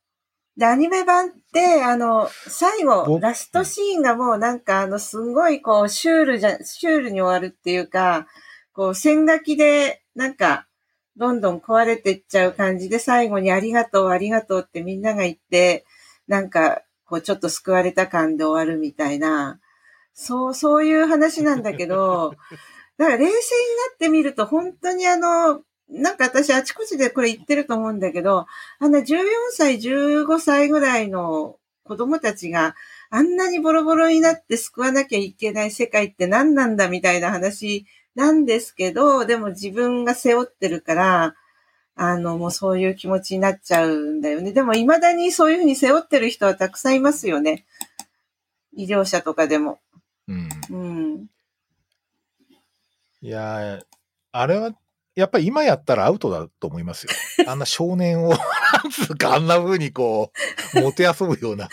[0.58, 8.26] で、アニメ版って、あの、最後、僕ラストシーンがもうなんかあの、すんごいこう、シュールじゃ、シュールに終わるっていうか、
[8.74, 10.66] こう、線書きで、なんか、
[11.16, 15.86] どんどん壊れてっちゃう感じで、最後にありがとう、ありがとうってみんなが言って、
[16.26, 19.58] なんか、こう、ちょっと救われた感で終わるみたいな、
[20.12, 22.34] そう、そういう話なんだけど、
[22.98, 23.40] だから冷静にな
[23.94, 28.46] ってみると、本当にあの、なんか私あちこちでこれ言ってると思うんだけど、
[28.78, 32.74] あの14歳、15歳ぐらいの子供たちが
[33.10, 41.34] あんなにボロボロになって救わなきゃいけない世界って何なんだみたいな話なんですけど、でも自分が背負ってるから、
[42.00, 44.52] あの、もうそういう気持ちになっちゃうんだよね。
[44.52, 47.66] でも未だにそういうふうに背負ってる人はたくさんいますよね。
[48.72, 49.80] 医療者とかでも。
[50.28, 50.48] うん。
[50.70, 51.26] うん。
[53.20, 53.82] いやー
[54.30, 54.70] あれは、
[55.16, 57.10] やっぱり今やったらアウトだと思いますよ。
[57.50, 58.38] あんな少年を、なん
[58.92, 60.30] つうか、あんな風にこ
[60.76, 61.68] う、もてあそぶような、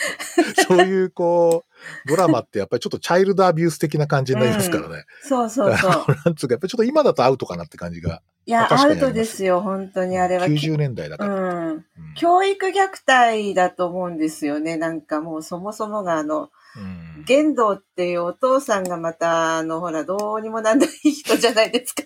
[0.68, 1.66] そういうこ
[2.06, 5.06] う、ドラマってやっぱりちょっとチャイルドアビュース的な感じになりますからね。
[5.22, 6.06] そうそうそう。
[6.26, 10.46] なんつうか、やっぱりちょっと今だとアウトかなって感じが、いや、アウトですよ、本当にあれは。
[10.46, 11.36] 90年代だから。
[11.36, 11.70] うん。
[11.70, 11.86] うん
[12.18, 12.74] 教育虐
[13.06, 14.78] 待だと思うんですよね。
[14.78, 22.04] なんかもうそもそもがあの、うん玄道っていうお父さんがまた、あの、ほら、どうにもなんない人じゃないですか。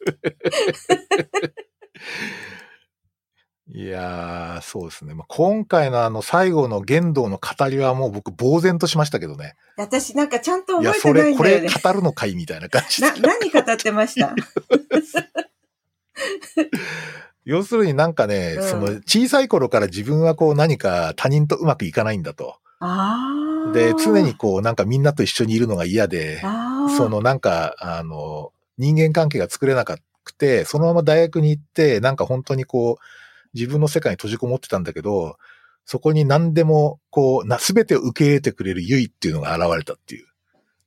[3.74, 5.14] いやー、そうですね。
[5.14, 9.54] まあ、今回のあの最後の玄道の語りはもう僕呆然としましたけどね。
[9.78, 11.80] 私なんかちゃんといや、覚えてないそれ、これんだよね。
[11.82, 14.34] 語るのかいみたいな感じでな、 何語ってました？
[17.44, 22.56] 要するになんかね、うんその小さい頃から自分はこう何か他人とうまくいかないんだと。
[23.72, 26.42] で、常にこうなんかみんなと一緒にいるのが嫌で。
[26.96, 29.98] そのなんか、あの、人間関係が作れなく
[30.36, 33.02] て、そのまま大学に行って、なんか本当にこう、
[33.54, 35.36] 自分の世界に閉じこもってたんだけど、
[35.84, 40.26] そこに何でも、こう、な、すべてを受け入れてくれるゆいっていうのが現れたっていう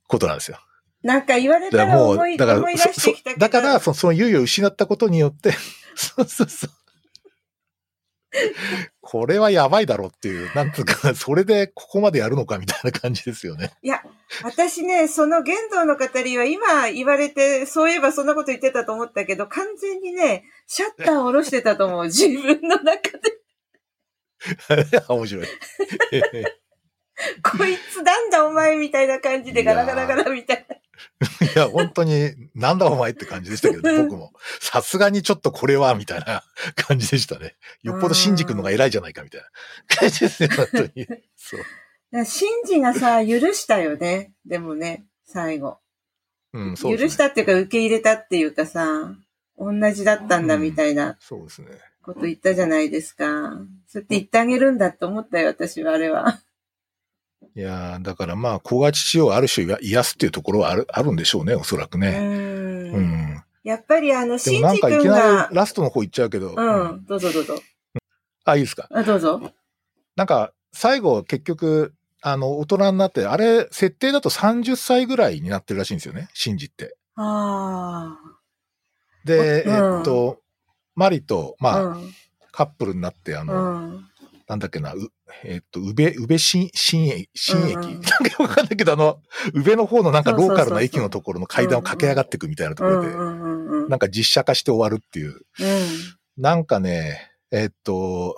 [0.07, 0.59] ことなんですよ。
[1.03, 2.61] なんか言われたら思い、う、だから。
[3.37, 5.51] だから、そそのゆいを失ったことによって、
[5.95, 6.69] そうそうそう。
[9.01, 13.71] これはやばいだろうっていう、なんつうか、それでここまでやるのかみたいな感じですよね。
[13.81, 14.01] いや、
[14.43, 22.05] 私ね、その玄道の語りは今言われて、そういえばそんなこと言ってたと思ったけど、完全にね、シャッターを下ろしてたと思う。
[22.11, 23.35] 自分の中で。
[25.07, 25.47] 面白い。
[27.41, 30.75] こいつなんだお前みたいな感じでガラガラガラみたいな。
[31.55, 34.33] いや、本当に、なんだお前って感じでしたけど、ね、 僕も。
[34.59, 36.43] さすがにちょっとこれは、みたいな
[36.75, 37.55] 感じでしたね。
[37.83, 39.47] よっぽどシンジ君のが偉いじゃないか、みたいな
[39.87, 41.07] 感じですね、本当に。
[41.35, 42.25] そう。
[42.25, 44.33] シンジがさ、許したよね。
[44.45, 45.79] でもね、最後。
[46.53, 46.97] うん、そうね。
[46.97, 49.15] 許したっていうか、受け入れたっていうかさ、
[49.57, 51.67] 同じだったんだみたいなそうですね。
[52.01, 53.25] こと言ったじゃないですか。
[53.87, 56.39] そうやって言ってあげるんだって思ったよ、私はあれは。
[57.57, 61.97] いやーだからまあ、子が父をある種癒すっていうところはあるあるんでしょうね、おそらくう。
[61.99, 62.09] ね。
[62.19, 62.95] うん
[63.35, 63.43] ん。
[63.63, 66.49] やっぱりあの、でシンジもなんかいき君がなり、ラストの方行っちゃうけど。
[66.55, 67.55] うん、どうぞどうぞ。
[68.43, 68.87] あ、いいですか？
[68.91, 69.53] あ、どうぞ。
[70.17, 76.97] なんか、最後結局、あの、大人になって、あれ、設定だと30歳ぐらいになってるらしいんですよね、シンジって。
[77.15, 78.17] あ
[79.23, 80.41] で、うんえっと、
[80.95, 81.63] マリと、あ。
[81.63, 82.13] まあ、うん。
[82.51, 84.05] カップルになって、あうの、ん。
[84.47, 85.11] なんだっけな、う
[85.43, 89.19] えっと、宇部、宇部新、新駅、新駅、うんうんなんかわかんないけど、あの、
[89.53, 93.89] 宇部の方のなんかローカルな駅のところの階段を駆け上がっていくみたいなところで。
[93.89, 95.33] なんか実写化して終わるっていう。
[95.33, 95.41] うん。
[96.37, 98.35] なんかね、えっと、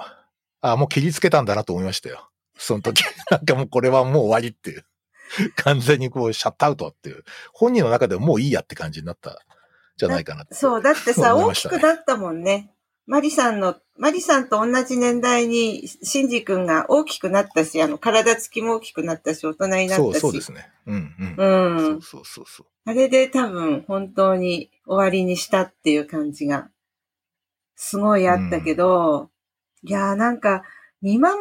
[0.62, 2.30] あ、もうケリつけたんだなと思いましたよ。
[2.58, 3.04] その時。
[3.32, 4.86] なんかもうこれはもう終わりっていう。
[5.56, 7.24] 完全にこう、シャットアウトっていう。
[7.54, 9.40] 本人の中でももういいやって感じになった、
[9.98, 10.46] じゃないかな。
[10.52, 12.72] そう、だってさ、大きくなったもんね。
[13.08, 19.98] マリさんの、マリさんと同じ年代に、シンジ君が大きくなったし、あの、体つきも大きくなったし、大人になったし。
[19.98, 20.70] そう、そうですね。
[20.86, 21.76] うん、うん。
[21.76, 21.80] うん。
[21.80, 22.66] そうそうそうそう。
[22.86, 26.70] あれで多分、本当に終わりにしたっていう感じが、
[27.76, 29.30] すごいあったけど、
[29.84, 30.64] いやーなんか、
[31.02, 31.36] 見守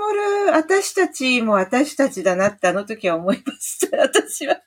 [0.47, 4.61] る私たちも私たちだなってあの時は思いました、 私は。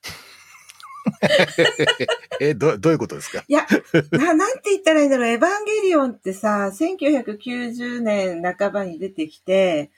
[2.40, 3.44] え、ど、どういうことですか？
[3.48, 3.66] いや、
[4.12, 5.28] な、なんて言ったらいいんだろう。
[5.28, 9.92] エヴァンゲリオンってさ、1990年半ばに出てきて、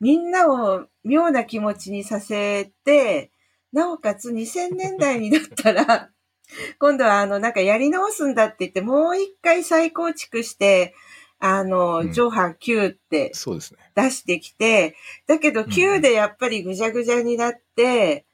[0.00, 3.30] みんなを妙な気持ちにさせて、
[3.72, 6.10] なおかつ2000年代になったら、
[6.78, 10.94] 今度はあの、なんかやり直すんだって言って、もう一回再構築して、
[11.38, 13.80] あの、うんジョハ Q ってそうですね。
[13.94, 18.24] 出してきて、だけどん Q でやっぱりぐじゃぐじゃになって、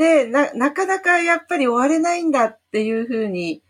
[0.00, 3.60] で、な、なかなかやっぱり終われないんだっていうふうに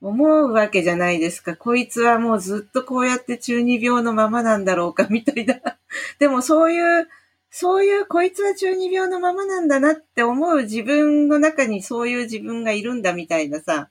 [0.00, 1.56] 思うわけじゃないですか。
[1.56, 5.56] こいつはもうずっとこうやって中二病のままなんだろうかみたいな。
[6.20, 7.08] でもそういう、
[7.50, 13.88] そういうこいつは中二病のままなんだなって思う自分の中にそういう自分がいるんだみたいなさ、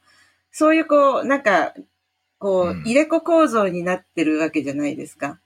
[0.54, 1.74] そういうこう、なんか、
[2.38, 5.38] こう、うん入れ子構造になってるわけじゃないですか。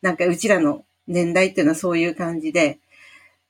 [0.00, 2.78] なんかうちらの年代っていうのはそういう感じで。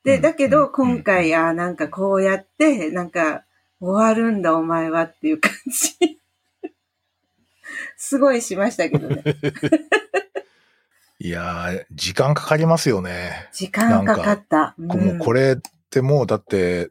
[0.05, 3.45] で、うんだけどうん今回、あーなんかこうやって、なんか
[3.81, 6.21] 終わるんだお前はっていう感じ。
[7.97, 9.23] すごいしましたけどね。
[11.19, 13.49] いやー、時間かかりますよね。
[13.53, 14.75] 時間かかった。
[14.77, 15.57] こもうこれっ
[15.89, 16.91] てもうだって、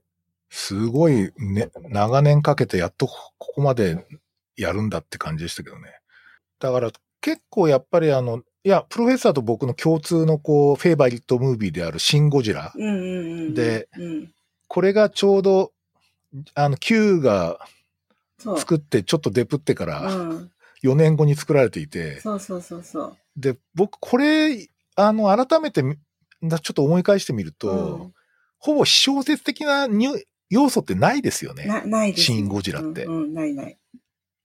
[0.50, 4.06] すごいね、長年かけてやっとここまで
[4.56, 6.00] やるんだって感じでしたけどね。
[6.60, 12.72] だから結構やっぱりあの、いや、プロフェッサーと僕の共通のこう、フェイバリットムービーであるシン・ゴジラ。
[12.76, 14.32] うんうんうん、で、うん、
[14.68, 15.72] これがちょうど、
[16.54, 17.60] あの、Q が。
[18.58, 20.52] 作ってちょっとデプってかうらん、
[20.84, 23.18] 4年後に作られていて、そうそうそうそう。
[23.38, 28.14] で、僕これ、あの、改めてちょっと思い返してみると、うん
[28.64, 30.08] ほぼ非小説的なに
[30.52, 31.66] 要素ってないですよね。
[31.66, 33.76] なないです、シンゴジラってうん、うん、ないない。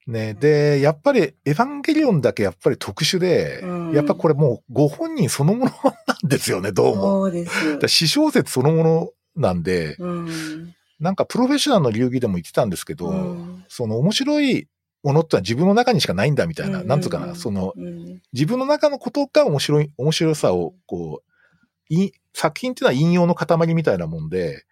[0.06, 0.34] ね。
[0.34, 5.72] で、やっぱりエヴァンゲリオンだけやっぱり特殊で、うんやっぱこれもうご本人そのもの
[6.06, 7.02] なんですよね、どうも。
[7.02, 7.88] そうですだ。
[7.88, 10.74] 私小説そのものなんで、うん。
[10.98, 14.68] なんかプロフェッショナルの流儀でも言ってたんですけど、うんその面白い
[15.02, 24.64] ものってのは自分の中にしかないんだみたいな、うんなんつうかな、そのうん自分の中のことが面白い、面白さをこう、い作品っていうのは引用の塊みたいなもんで、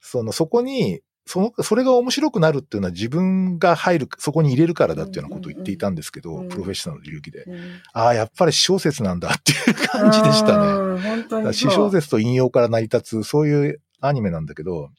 [0.00, 7.42] その、そこに、その、それが面白くなるっていうのは自分が入る、そこに入れるからだっていうようなことを言っていたんですけど、うんプロフェッショナルの流儀で。
[7.46, 7.58] うん
[7.92, 10.66] ああ、やっぱり私小説なんだっていう感じでしたね。
[10.72, 11.70] うん本当だからにそう。
[11.70, 14.90] 詩小説と引用から成り立つ、そういうアニメなんだけど、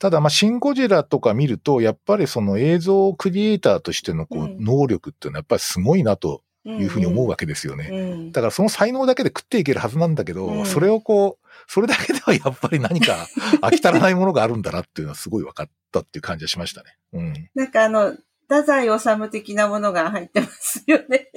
[0.00, 7.88] ただ、まあ、シン・ゴジラとか見ると、やっぱりその映像クリエイターとしてのこう、うん能力っていうのはやっぱりすごいなといいうふうに思うわけですよね。
[7.92, 11.39] うんだからその才能だけで食っていけるはずなんだけど、うんそれをこう、
[11.72, 13.28] それだけではやっぱり何か
[13.62, 16.96] 飽き足らないものがあるんだなっていうのはすごい分かったっていう感じがしましたね。
[17.12, 17.50] うん。
[17.54, 18.16] なんかあの、
[18.48, 21.30] 太宰治的なものが入ってますよね。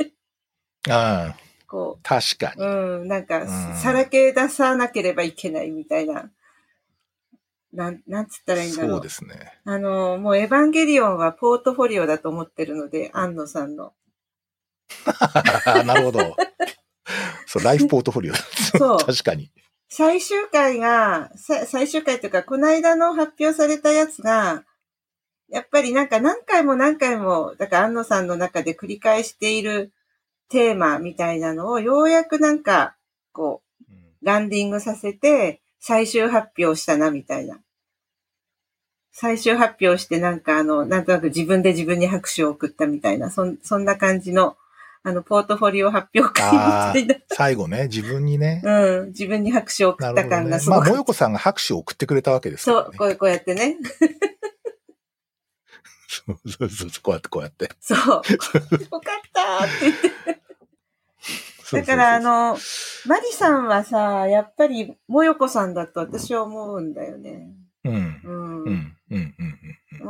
[0.89, 2.65] ああ、こ確かに。
[2.65, 6.31] う、うん、なんか、うんさらけ出さなければいけないみたいな。
[7.71, 8.91] なん、なんつったらいいんだろう。
[8.93, 9.59] そうですね。
[9.65, 13.93] あの、もうエヴァンゲリオンはポートフォリオだと思ってるので、安野さんの。
[15.85, 16.35] なるほど。
[17.45, 18.33] そう、ライフポートフォリオ。
[18.33, 19.51] そう 確かに。
[19.95, 24.63] 最終回が、さ最終回というか、この間の発表されたやつが、
[25.49, 29.93] やっぱりなんか何回も何回も、だから安野さんの中で繰り返している
[30.49, 32.95] テーマみたいなのをようやくなんか、
[33.33, 37.59] こう、うんランディングさせて、最終発表したな、みたいな。
[39.11, 44.57] 最終発表してなんかあの、なんとなく自分で自分に拍手を送ったみたいな、そんそんな感じの、
[45.05, 47.25] あの、ポートフォリオ発表会みたいな。
[47.27, 48.61] 最後ね、自分にね。
[48.65, 50.49] うん、自分に拍手を送った感がね。
[50.49, 52.97] まあ、すごく、もよこさんが拍手を送ってくれたわけですかそう。
[52.97, 53.77] こうこうやってね。
[56.07, 57.69] そうそうそう、こうやってこうやって。
[57.81, 57.97] そう。
[58.07, 58.21] よかっ
[59.33, 59.95] たーって言っ
[60.35, 60.43] て。
[61.73, 62.57] だからあ、の、
[63.05, 67.49] マリさんはさ、やっぱり、もよこさんだと私は思うんだよね。
[67.85, 67.93] うん。
[67.93, 68.63] うん。
[68.65, 69.35] うん、うん、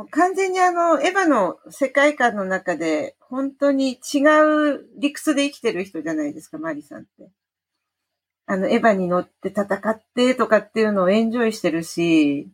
[0.00, 4.20] うん、完全にあの、エヴァの世界観の中で、本当に違
[4.74, 7.30] う理屈で生きてる人じゃないですか、マリさんって。
[8.46, 12.50] あの、エヴァに乗って戦ってとかっていうのをエンジョイしてるし、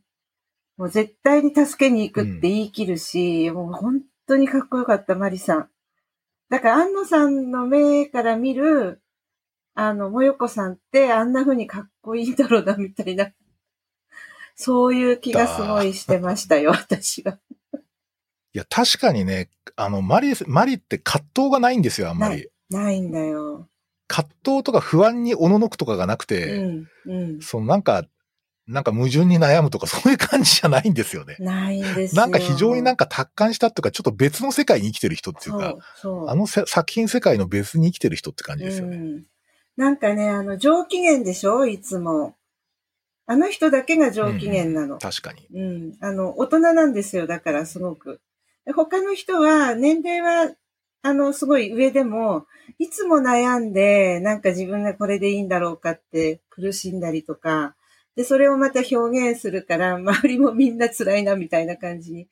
[0.76, 5.70] もう絶対に助けに行くって言い切るし、もう本当にかっこよかった、マリさん。
[6.48, 9.02] だから、安野さんの目から見る、
[9.74, 13.30] あの、もよこさんってあんな風にかっこいいんだろうな、みたいな。
[14.62, 17.38] そういう気がすごいしてましたよ、私は。
[18.53, 22.46] いや、確かにね、あの、マリ、マリって葛藤がないんですよ、あんまなり。
[22.68, 23.68] ないんだよ。
[24.07, 27.41] 葛藤とか不安におののくとかがなくうて、ん、うん。
[27.41, 28.05] そのなんか、
[28.66, 31.37] なんか矛盾に悩むとかそういう感じじゃないんですよね。
[31.41, 32.20] ないんですよ。
[32.20, 35.80] なんか非常になんか達観したっていうか、ちょっと別の世界に生きてる人っていうか、そう、
[36.20, 36.28] そう。
[36.28, 38.99] あのせ作品世界の別に生きてる人って感じですよね。
[38.99, 39.24] うん。
[39.78, 42.37] なんかね、あの、上機嫌でしょいつも。
[43.31, 44.99] あの人だけが上機嫌なの。
[44.99, 45.47] 確かに。
[45.55, 45.97] うん。
[46.01, 47.28] あの、大人なんですよ。
[47.28, 48.20] だから、すごく。
[48.66, 50.53] で他の人は、年齢は、
[51.03, 52.47] あの、すごい上でも、
[52.81, 57.76] いつも悩んで、なんか自分がこれでいいんだろうかって苦しんだりとか、
[58.16, 58.97] で、それをまた表
[59.31, 62.26] 現するから、周りもみんな辛いな、みたいな感じに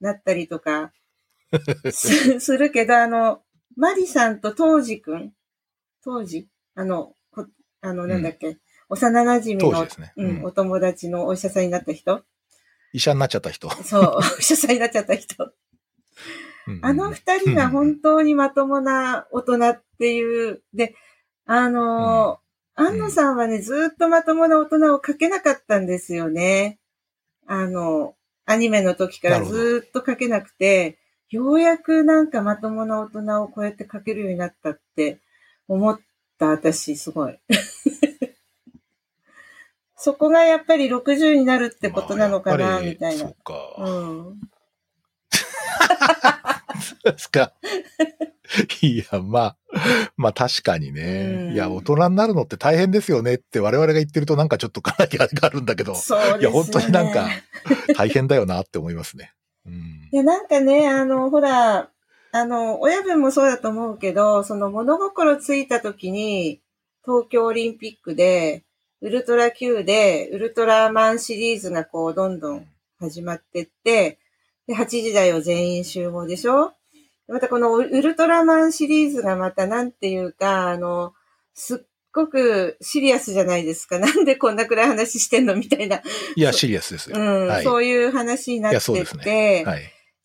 [0.00, 0.92] なったりとか、
[1.90, 3.42] すするけど、あの、
[3.74, 5.32] マリさんと当時くん、
[6.04, 6.46] 当時、
[6.76, 7.48] あの、こ
[7.80, 8.56] あの、なんだっけ、
[8.94, 10.12] 幼馴染の、ね。
[10.16, 12.22] うん、うんお友達のお医者さんになった人
[12.92, 13.68] 医者になっちゃった人。
[13.82, 15.44] そう、お医者さんになっちゃった人。
[15.44, 20.94] うんあの二人が本当にまともな大人っていう、で、
[21.44, 26.78] あのー、ん安野さんはね、ずっとまともな大人を描けなかったんですよね。
[27.46, 28.14] あの、
[28.46, 30.98] アニメの時からずっと描けなくて、
[31.30, 35.20] ようやくなんかまともな大人をこうやって描けるようになったって
[35.68, 36.00] 思っ
[36.38, 37.38] た私、すごい。
[40.04, 43.28] そこがやっぱり60になるってことなのかな、みたいなそ。
[43.28, 43.54] うか。
[43.78, 44.40] うん。
[47.02, 47.54] ですか。
[48.82, 49.56] いや、まあ、
[50.18, 51.46] まあ確かにね。
[51.48, 56.40] うんいや、大人になるのって大変ですよねって我々が言ってるとなんかちょっとかなりあれがあるんだけど、そうですよね。
[56.42, 57.26] いや、本当になんか
[57.96, 59.32] 大変だよなって思いますね。
[59.64, 60.16] うんい。
[60.16, 61.88] や、なんかね、あの、ほら、
[62.30, 66.60] あの、親分もそうだと思うけど、その物心ついた時に、
[67.06, 68.64] 東京オリンピックで、
[69.04, 72.66] ウルトラ Q で、ウルトラマンシリーズがこう、どんどん
[72.98, 74.18] 始まってって、
[74.66, 76.72] で、8時台を全員集合でしょ？
[77.28, 81.12] またこのウルトラマンシリーズがまたなんていうか、あの、
[81.52, 81.78] すっ
[82.14, 83.98] ごくシリアスじゃないですか。
[83.98, 85.54] なんでこんなくらい話してんの？
[85.54, 86.00] みたいな。
[86.34, 87.18] いや、シリアスですよ。
[87.18, 87.62] うん、はい。
[87.62, 89.82] そういう話にないってやそうですって、はい。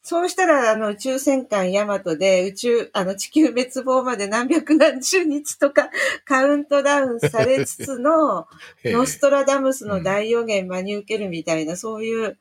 [0.10, 5.92] そうしたら、あの、宇宙戦艦ヤマトで、宇宙、あの、地球滅亡まで何百何十日とか
[6.26, 8.48] カウントダウンされつつの、
[8.84, 12.40] ええノストラダムスの大予言真に受けるみたいな、そういう、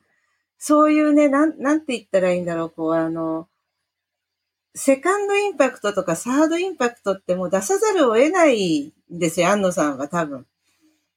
[0.57, 3.47] そういうね、なん、なんて言ったらいいんだろう、こう、あの、
[4.73, 10.47] セカンドインパクトとかサードインパクトってもう出さざるを得ないんですよ、安野さんは多分。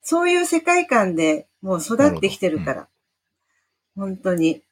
[0.02, 2.88] そういう世界観でもう育ってきてるから。
[3.96, 4.62] 本当に。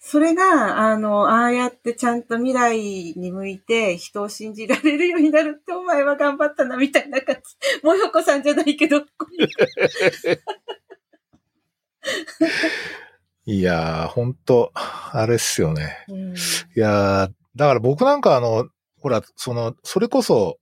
[0.00, 2.78] それが、あの、ああやってちゃんと未来
[3.16, 7.42] に向いて人を信じられるようになるってお前は頑張ったな、みたいな感じ。
[7.84, 9.02] もよこさんじゃないけど、
[13.44, 16.04] いやー、本当あれっすよね。
[16.08, 16.36] うんい
[16.76, 18.68] やー、だから僕なんかあの、
[19.00, 20.58] ほら、その、それこそ、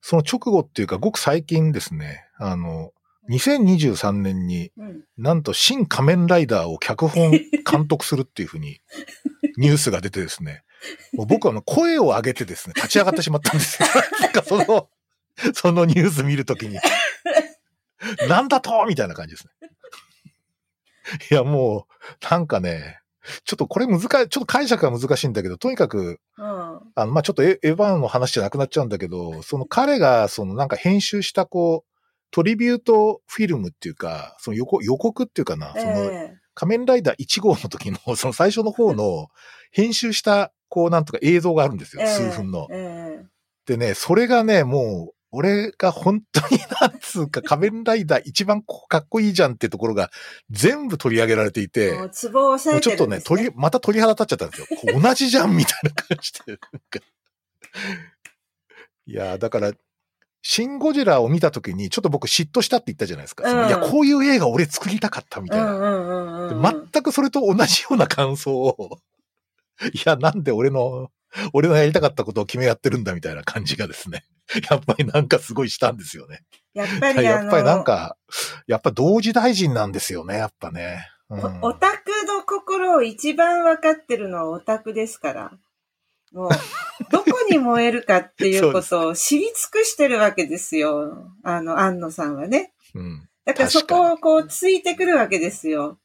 [0.00, 2.92] その直後っていうか、ごく最近ですね、あの、
[3.30, 8.80] 2023年にうんなんと新仮面ライダーを脚本監督するっていうふうに
[9.56, 10.64] ニュースが出てですね、
[11.12, 13.88] もう僕はあの声を上げてですね、立ち上がってしまったんですよ。
[14.20, 14.88] なんかその、
[15.54, 16.78] そのニュース見るときに、
[18.28, 19.70] なんだとみたいな感じですね。
[21.30, 23.00] いや、もう、なんかね、
[23.44, 31.93] ちょっとこれ難しい、ちょっと解釈が難しいんだけど、とにかく、うんあの、まあ、ちょっとエエヴァンの話じゃなくなっちゃうんだけど、その彼が、そのなんか編集したこう、
[32.34, 39.28] トリビュートフィルムっていうか、その予告予告っていうかな、そのえ仮面ライダー1号の時の、その最初の方の
[39.70, 42.66] 編集した、こうなんとか映像があるんですよ、え数分の。
[42.72, 43.24] ええ
[43.66, 50.10] でね、それがね、もう、俺が本当になんつうか 仮面ライダー一番こかっこいいじゃんってところが
[50.50, 55.00] 全部取り上げられていえて、もうツボを押さもうちょっとね、鳥、また鳥肌立っちゃったんですよ。
[55.00, 56.58] 同じじゃんみたいな感じで。
[59.06, 59.72] いやー、だから、
[60.46, 63.50] シン・ゴジラを見たときに、ちょっと僕嫉妬したって言ったじゃないですか。
[63.50, 65.72] うんいや、こういう映画俺作りたかったみたいな。
[65.72, 66.62] うんうんうんうん。
[66.62, 68.98] で全くそれと同じような感想を、
[69.94, 71.10] いや、なんで俺の、
[71.54, 74.26] 俺のやりたかったことを決めやってるんだみたいな感じがですね。
[74.70, 76.42] やっぱりなんかすごいしたんですよね。
[76.74, 78.18] やっぱりあの、やっぱりなんか、
[78.66, 81.08] やっぱ同時大臣なんですよね、やっぱね。
[81.30, 85.52] うんおオタクの心を一番分かってるのはオタクですから。
[86.34, 86.50] もう、
[87.10, 91.28] どこに燃えるかっていうことを知り尽くしてるわけですよ。
[91.44, 92.72] あの、安野さんはね。
[92.94, 93.28] うん。
[93.44, 95.98] だからそこをこうついてくるわけですよ。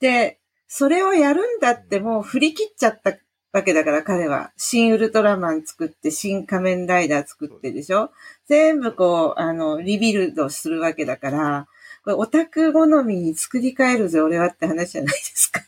[0.00, 3.16] で、それをやるんだってもう振り切っちゃった
[3.52, 4.52] わけだから彼は。
[4.56, 8.10] 新ウルトラマン作って、新仮面ライダー作ってでしょ
[8.46, 11.68] 全部こう、あの、リビルドするわけだから、
[12.04, 15.60] これオタク好みに作り変えるぜ俺はって話じゃないですか。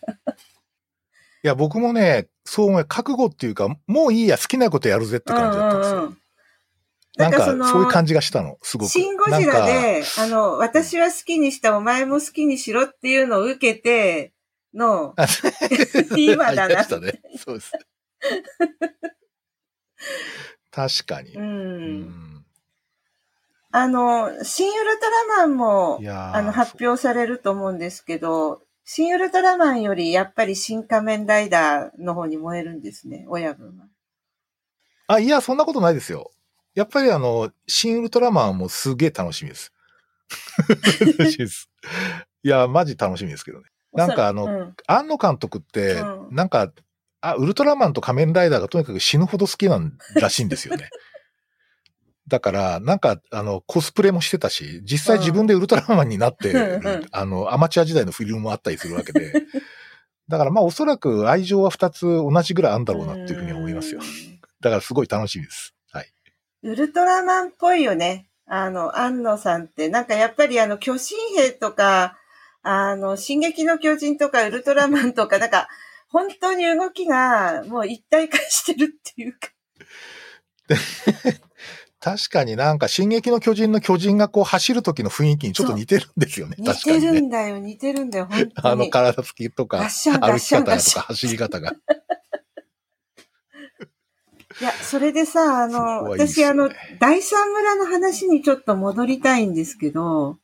[1.44, 5.96] いや、僕もね、そう思う、覚悟っていうか、もういいや、好きなことやるぜって感じだったんですよ。
[5.96, 6.18] うんうんうん
[7.18, 8.90] なんか、そういう感じがしたの、すごく。
[8.90, 14.32] シン・ゴジラで、あの、私は好きにした、お前も好きにしろっていうのを受けて
[14.72, 15.26] の、あ
[16.16, 16.86] 今だなね。
[17.36, 17.72] そうです。
[20.70, 21.34] 確かに。
[21.34, 21.40] う。
[21.40, 22.44] うんん
[23.70, 33.84] あの、新ウルトラマンもあの、発表されると思うんですけど、新ウルトラマンよりやっぱり新仮面ライダーの方に燃えるんですね、親分は。
[35.08, 36.30] あ、いや、そんなことないですよ。
[36.74, 39.74] やっぱりあの、新ウルトラマンもすげえ楽しみです。
[41.18, 41.68] 楽しみです。
[42.42, 43.66] いや、マジ楽しみですけどね。
[43.92, 46.72] なんかあのうん庵野監督ってう、んなんか、
[47.20, 50.88] あ、ウルトラマンと仮面ライダーがとにかく死ぬほど好きなんらしいんですよね。
[52.28, 59.32] だから、なんか、あの、コスプレもしてたし、実際自分でウルトラマンになってあの、アマチュア時代のフィルムもあったりするわけで、
[60.28, 64.00] だからまあおそらく愛情は二つ同じぐらいあるんだろうなっていうふうに思いますよ。
[64.60, 65.74] だからすごい楽しみです。
[65.90, 66.12] はい。
[66.62, 68.28] ウルトラマンっぽいよね。
[68.46, 72.18] あの、安野さんって、なんかやっぱりあの、巨神兵とか、
[72.62, 75.68] あの、進撃の巨人とかウルトラマンとか、なんか、
[76.08, 79.48] 本当に動きがもう一体化してるっていうか。
[82.16, 86.56] 確かになんか進撃の巨人の巨人がこう走る時の雰囲気にちょっと似てるんですよね。
[86.58, 87.12] 似て確かにね。
[87.12, 88.52] るんだよ、似てるんだよ、本当に。
[88.56, 91.72] あの体つきとか、歩き方とか走り方が。
[94.60, 100.38] いや、それでさ、あの、はいいっす私、あの第三村の話にちょっと戻りたいんですけど、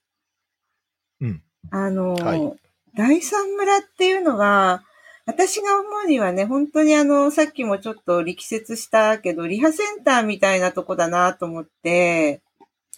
[1.20, 1.42] うん。
[1.70, 2.52] あの、はい
[2.96, 4.84] 第三村っていうのは、
[5.26, 12.42] 私が思うにはね、本当にあの、さっきもちょっと力説したけど、リハセンターみたいなとこだなと思って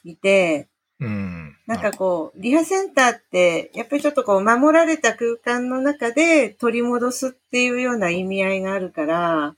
[0.04, 0.68] いて、
[0.98, 1.56] うん。
[1.66, 9.56] なんかこう、リハセンターって、やっぱりちょっとこう、守られた空間の中で取り戻すっていうような意味合いがあるから、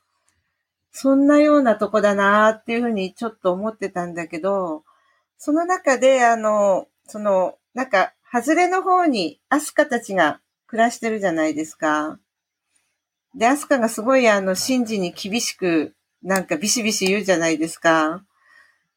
[0.90, 4.82] そんなようなとこだなっていうふうにちょっと思ってたんだけど、
[5.38, 12.18] その中で、あの、その、なんか、外れの方にアスカたちが暮らしてるじゃないですか。
[13.38, 18.24] で、アスカがすごいあの、シンジに厳しく、なんかビシビシ言うじゃないですか。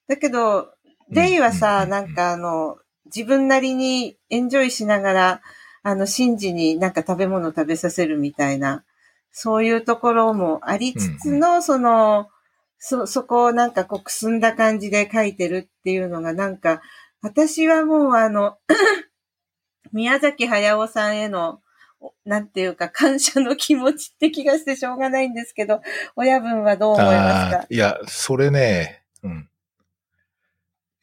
[0.08, 0.74] だけど、
[1.10, 1.89] レイはさ、うん。
[1.92, 5.42] なんかあの、自分なりにエンジョイしながら、
[5.84, 8.84] あの、シンジになんか食べ物食べさせるみたいな、
[9.32, 12.28] そういうところもありつつの、その、
[12.80, 16.82] そ、そこをなんかこう、くすんだ感じで書いてるっていうのがなんか、
[17.22, 18.58] 私はもうあの、
[19.94, 21.61] 宮崎駿さんへの、お
[22.26, 25.82] なんていうか、感謝の気持ちって気がしてしょうがないんですけど、
[26.16, 27.66] 親分はどう思いますか？
[27.70, 29.47] いや、それね、うん。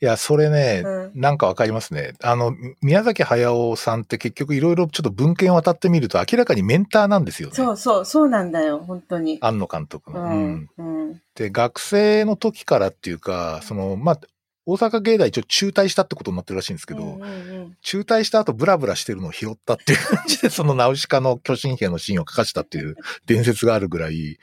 [0.01, 2.12] いや、それね、うなんかわかりますね。
[2.22, 7.57] あの、宮崎駿さんって結局いろいろちょっと文献を渡ってみると明らかにメンターなんですよね。
[7.57, 9.38] そうそう、そうなんだよ、本当に。
[9.40, 10.22] 庵野監督の。
[10.22, 10.82] ううんん、う
[11.14, 11.22] ん。
[11.34, 14.20] で、学生の時からっていうか、その、まあ、
[14.68, 22.96] 大阪芸大一応中退したってことになってるらしいんですけど、うんうんうん中退した後ブラブラしてるのを拾ったっていう感じで、そのナウシカの巨神兵のシーンを書かしたっていう
[23.26, 24.38] 伝説があるぐらい、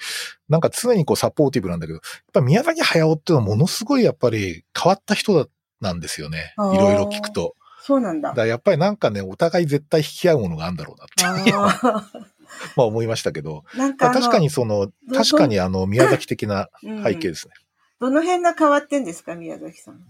[0.47, 2.01] なんか常にこうサポーティブなんだけど、やっ
[2.31, 5.47] ぱ宮崎駿っていうのはものすごいやっぱり変わった人だ
[5.81, 6.53] なんですよね。
[6.57, 7.55] いろいろ聞くと。
[7.81, 12.09] そうなんだだやっぱりなんかね、お互い絶対引き合うものがあるんだろうなって、あ
[12.75, 17.53] まあ思いましたけど、ーなん確かにその、ど確かにあの宮崎的なうん背景ですね。
[17.99, 20.03] どの辺が変わってんですか、宮崎さん。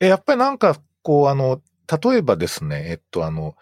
[0.00, 1.60] え、やっぱりなんか、こう、あの、
[2.02, 3.54] 例えばですね、えっと、あの、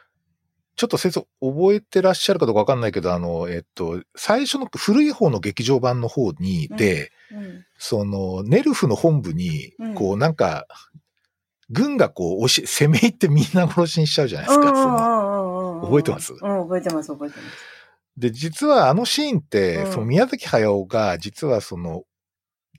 [0.77, 7.65] ちょっと先生覚えてらっしゃるかどうかわかんないけど、あの、えっと、最初の古い方の劇場版の方に、で、うん。
[7.79, 10.67] その、ネルフの本部にうん、こう、なんか、
[11.71, 14.69] 軍がこう、押し、 攻め入ってみんな殺しにしちゃうじゃないですか。
[14.69, 16.33] その覚えてます？
[16.33, 17.49] うん、覚えてます、覚えてます。
[18.17, 22.05] で、実はあのシーンって、うんその宮崎駿が、実はその、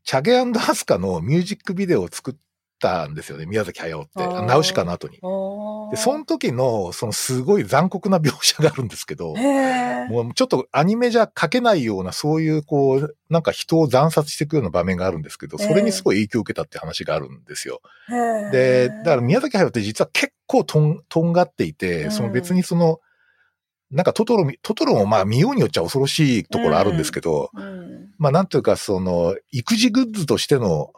[0.03, 2.35] チャゲアスカのミュージックビデオを作っ
[2.79, 4.27] たんですよね、宮崎駿って。
[4.43, 5.19] ナウシカの後に。
[5.91, 9.35] で、その時の、そのすごい残酷な描写があるんですけど、
[10.09, 17.81] もうちょっとアニメじゃ描けないような、そういうこう、なんか人を惨殺していくような場面があるんですけど、それにすごい影響を受けたって話があるんですよ。
[18.51, 22.99] で、だから宮崎駿って実は結構とん、とんがっていて、うんその別にその、
[23.91, 28.13] なんかトトロみ、トトロもまあ見ようによっちゃ恐ろしいところあるんですけど、うん。
[28.19, 30.93] まあなんというかその、育児グッズとしての、と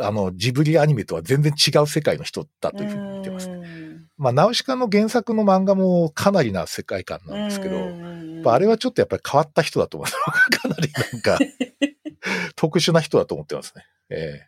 [0.00, 3.54] あの、ジブリアニメとは全然違う世界の人だというふうに見てますね。
[3.54, 3.82] うん
[4.22, 10.50] まあ、ナウシカの原作の漫画もかなりな世界観なんですけど、あれはちょっとやっぱり変わった人だと思います。
[10.62, 11.38] かなりなんか、
[12.54, 13.84] 特殊な人だと思ってますね。
[14.10, 14.42] え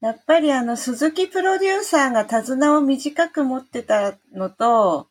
[0.00, 5.08] やっぱりあの、鈴木プロデューサーが手綱を短く持ってたのと、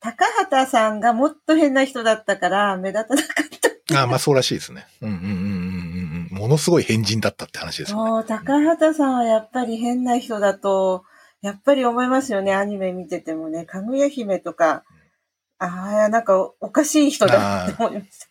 [0.00, 3.70] 高畑さんがもっと変な人だったから目立たなかった。
[3.92, 4.86] えああまあそうらしいですね。
[5.00, 5.93] うんうんうんうん。
[6.34, 8.24] ものすごい変人だったって話ですよね。
[8.26, 11.04] 高畑さんはやっぱり変な人だと、
[11.42, 13.64] やっぱり思いますよね、アニメ見ててもね。
[13.64, 14.84] かぐや姫とか、
[15.58, 18.26] ああ、なんかおかしい人だって思いました。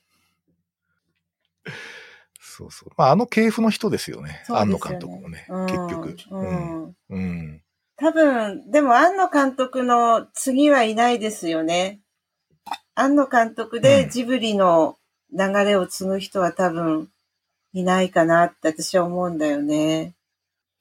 [2.39, 2.89] そうそう。
[2.97, 4.43] まああの系譜の人ですよね。
[4.47, 5.47] よね庵野監督もね。
[5.49, 6.17] うん結局。
[6.31, 6.83] ううん。
[6.85, 6.95] ん。
[7.09, 7.61] うん。
[7.95, 12.01] 多分、でも庵野監督の次はいないですよね。
[12.95, 14.97] 庵野監督うんでジブリの
[15.31, 17.09] 流れを継ぐ人は多分
[17.73, 20.15] いないかなって私は思うんだよね。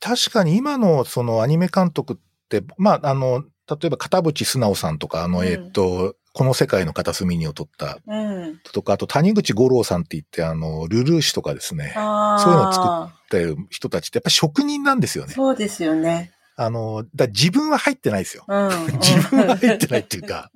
[0.01, 2.17] 確かに今のそのアニメ監督っ
[2.49, 8.59] て、まああの、例えば片渕素直さんとか、あの、うんえっと、この世界の片隅にを撮ったうん。
[8.73, 11.93] とか、あと谷口五郎さんって言って、あの、ルルーシュとかですね。
[11.95, 15.35] そういうのを作ってる人たちってやっぱり職人なんですよね。
[15.35, 16.33] そうですよね。
[16.57, 18.45] あの、だ自分は入ってないですよ。
[18.49, 18.69] うん。
[18.99, 20.51] 自分は入ってないっていうか、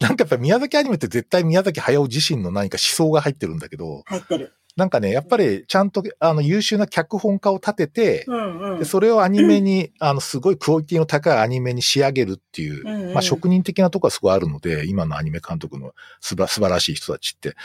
[0.00, 4.54] なんかやっぱ宮崎アニメって絶対宮崎駿自身の何か思想が入ってるんだけど、入ってる。
[4.78, 8.78] なんかね、やっぱりちゃんとあの優秀な脚本家を立てて、うんうん。
[8.78, 17.56] でそれをアニメに、 あの、すごいクオリティの高いアニメに仕上げるっていう、うんうんまあ職人的なところはすごいあるので、今のアニメ監督のすば素晴らしい人たちって。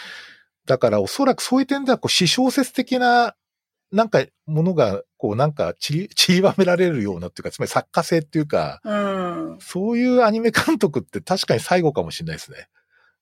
[0.65, 3.35] だからおそらくそういう点では、こう、私小説的な、
[3.91, 9.57] なんか、ものが、こう、なんか散り、 散りばめられるようなっていうか、つまり作家性っていうか、うん。
[9.59, 12.69] そういうアニメ監督って確かに最後かもしれないですね。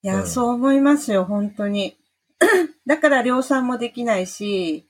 [0.03, 1.97] いや、うんそう思いますよ、本当に。
[2.85, 4.87] だから量産もできないし、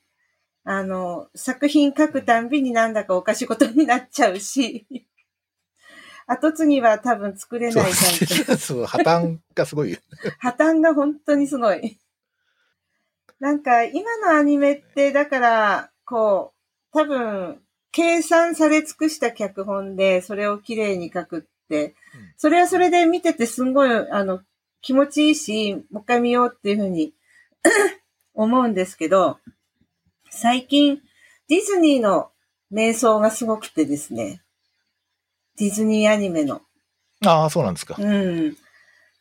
[0.64, 4.86] あの、作品書くたんびになんだかおかしいことになっちゃうし、
[6.28, 8.58] 後継ぎは多分作れない感じ。
[8.58, 9.98] そう、破綻がすごい。
[10.40, 12.00] 破綻が本当にすごい。
[13.40, 16.54] なんか、今のアニメって、だから、こ
[16.94, 21.96] う、多分、計算され尽くした脚本で、それを綺麗に書くって、
[22.38, 24.42] それはそれで見ててすんごい、あの、
[24.82, 27.14] 気持ちいいし、もう一回見ようっていうふうに
[28.34, 29.40] 思うんですけど、
[30.30, 31.02] 最近、
[31.48, 32.32] ディズニーの
[32.72, 34.42] 瞑想がすごくてですね、
[35.58, 36.62] ディズニーアニメの。
[37.26, 37.96] ああ、そうなんですか。
[38.00, 38.56] うん。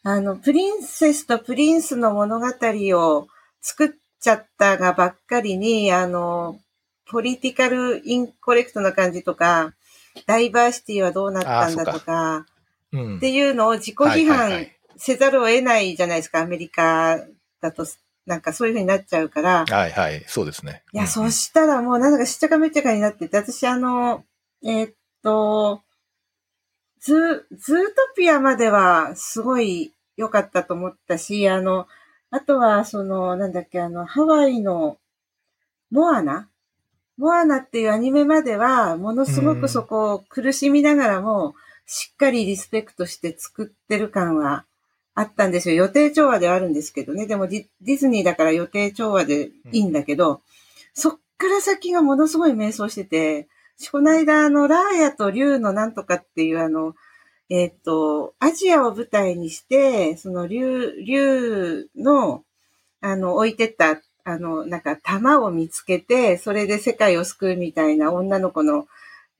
[0.03, 3.28] あの、プリンセスとプリンスの物語を
[3.61, 3.88] 作っ
[4.20, 6.59] ちゃったがばっかりに、あの、
[7.07, 9.74] ポリティカルインコレクトな感じとか、
[10.26, 12.47] ダイバーシティはどうなったんだとか、
[12.93, 13.20] うんっ。
[13.20, 17.18] ていうのを自己批判いせざるを得ないじゃないですか、アメリカ
[17.61, 17.86] だと、
[18.30, 19.66] なんかそういう風になっちゃうから。
[19.66, 20.84] はいはい、そうですね。
[20.92, 24.24] いや、うんそしたらもうなんだかしっちゃかめっちゃかになってて、私あの、
[24.64, 25.82] えーっと、
[27.00, 27.84] ズ、ズート
[28.16, 31.88] ピアまではすごい良かったと思ったし、あの、
[32.30, 34.98] あとはその、なんだっけ、あの、ハワイの
[35.90, 36.48] モアナ？
[37.16, 41.54] モアナっていうアニメまでは、ものすごくそこを苦しみながらも、
[41.86, 44.64] しっかりリスペクトして作ってる感は
[45.14, 45.76] あったんですよ。
[45.76, 47.26] 予定調和ではあるんですけどね。
[47.26, 50.42] でもディディズニーだから予定調和でいいんだけど、
[50.94, 53.48] そっから先がものすごい迷走してて、
[53.90, 56.94] この間、あの、ラーヤと竜のなんとかっていうあの、
[57.48, 62.44] えっ、と、アジアを舞台にして、その竜、竜の、
[63.00, 68.86] あの、置いてった、あの、なんか玉を見つけて、それで世界を救うみたいな女の子の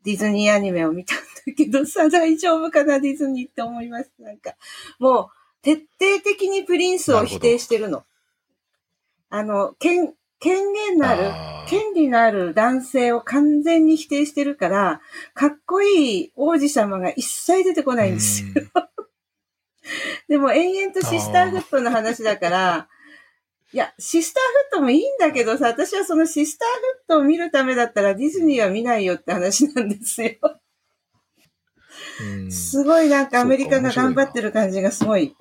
[0.05, 4.11] ディズニーアニメを見たんだけどさ、大丈夫かな、ディズニーって思います。
[4.18, 4.55] なんか、
[4.99, 8.05] もう、徹底的にプリンスを否定してるの。
[9.29, 11.31] あの、権、権限のある、
[11.69, 15.01] 権利のある男性を完全に否定してるから、
[15.35, 18.49] かっこいい王子様が一切出てこないんですよ。
[20.29, 22.89] でも延々とシスターフットの話だから、
[23.73, 24.43] いや、シスター
[24.73, 30.33] フットもいいんだけどさ、私はそのシスターフットを見るためだったらディズニーは見ないよって話なんですよ。
[32.23, 35.35] うんすごいなんかアメリカが頑張ってる感じがすごい。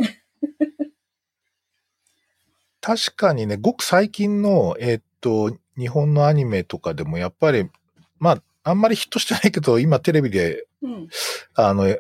[2.82, 7.70] 確かにね、ごく最近の、えーっと、日本のアニメとかでもやっぱり、
[8.20, 11.10] まあ、あんまりヒットしてないけど、今テレビで、うん。
[11.56, 12.00] あの、や、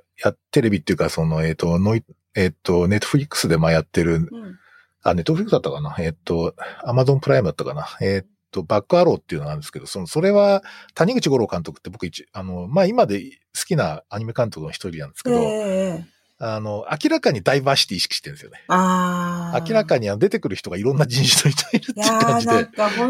[0.52, 2.04] テレビっていうか、その、えーっと、ノイ、
[2.34, 4.60] えーっと、ネットフリックスでまあやってる、うん。
[5.04, 5.96] あ、ネットフリックスだったかな？
[6.00, 7.88] えーっと、アマゾンプライムだったかな？
[8.02, 13.22] えーっと、バックアローっていうのがあるんですけど、その、それは、谷口五郎監督って僕一、あの、まあ今で
[13.58, 16.06] 好きなアニメ監督の一人なんですけえど、え
[16.42, 18.64] あの、明らかにダイバーシティ意識してるんですよね。
[18.68, 19.62] ああ。
[19.68, 22.54] 明らかに出てくる人がいろんな人種の人いるっていいう感じで。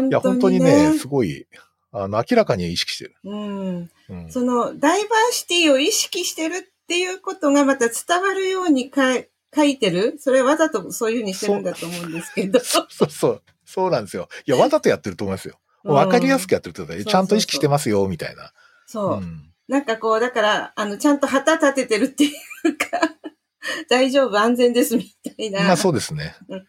[0.08, 0.98] いや、本当にね、ね。
[0.98, 1.46] すごい、
[1.92, 3.14] あの、明らかに意識してる。
[3.24, 3.90] うん。
[4.08, 4.30] うん。
[4.30, 12.60] その、ダイバーシティを意識してるっていうことがまた伝わるようにかい書いてるそれわざとそういうふうにしてるんだと思うんですけど。
[12.60, 13.90] そうそうそう。
[13.90, 14.28] なんですよ。
[14.46, 15.58] いや、わざとやってると思いますよ。
[15.84, 18.52] わかりやすくやってるってことで、ちゃんと意識してますよ、みたいな。
[18.86, 19.20] そう。
[19.20, 22.32] んなんかこう、だから、あの、ちゃんと旗立ててるってい
[22.64, 23.00] うか、
[23.88, 25.62] 大丈夫、安全ですみたいな。
[25.62, 26.66] まあそうですねうん。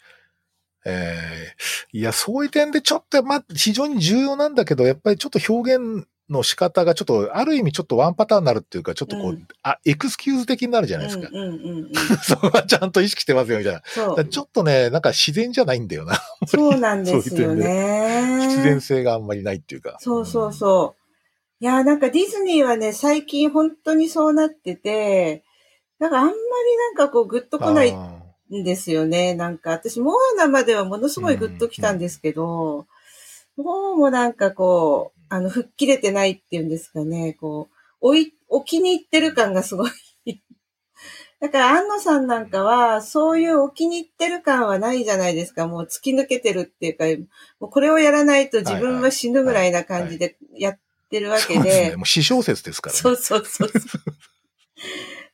[0.85, 11.27] えーいや、そういう点でちょっと、まあ、非常に重要なんだけど、やっぱりちょっと表現の仕方がちょっと、ある意味ちょっとワンパターンになるっていうか、ちょっとこう、うんあ、エクスキューズ的になるじゃないですか。
[11.31, 11.91] うんうんうんうん。
[12.23, 13.81] そこはちゃんと意識してますよ、みたいな。
[14.25, 16.19] ちょっとね、なんか自然じゃないんだよな。
[16.47, 18.47] そうなんですよね。
[18.47, 19.97] 必然性があんまりないっていうか。
[19.99, 21.01] そうそうそう。
[21.63, 25.43] いやーなんかディズニーはね、最近本当にそうなってて、
[25.99, 26.35] なんかあんまり
[26.77, 29.35] なんかこうグッとうん来ないあんですよね。
[29.35, 32.87] なんか私、モアナまではものすごいグッと来たんですけど、
[33.57, 39.91] もうもなんかこう、あの、吹っ切れてないっていうんですかね、こう、置い、置きに行ってる感がすごい
[41.39, 45.67] だから、安野さんなんかは、そういうお気に入ってる感はないじゃないですか。
[45.67, 47.05] もう突き抜けてるっていうか、
[47.61, 50.79] もうこれをやらないと自分は死ぬぐらいな感じでやっ
[51.09, 51.55] てるわけで。
[51.55, 51.95] そうですね。
[51.95, 52.99] もう私小説ですからね。
[52.99, 53.79] そうそうそうそう。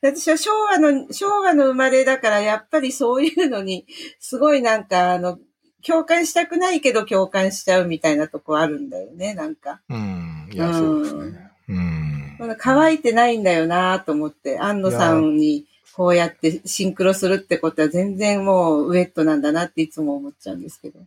[0.00, 3.84] 私は昭和の、昭和の生まれだから、やっぱりそういうのに、
[4.20, 5.40] すごいなんか、あの、
[5.86, 9.80] 共感したくないけど共感しちゃうみたいなとこあるんだよね、なんか。
[9.88, 10.48] うん。
[10.52, 11.50] いや、そうですね。
[11.68, 12.36] うん。
[12.38, 21.00] まだ乾いてないんだよなと思って、安野さんにこうやってシンクロするってことは全然もうウェットなんだなっていつも思っちゃうんですけど。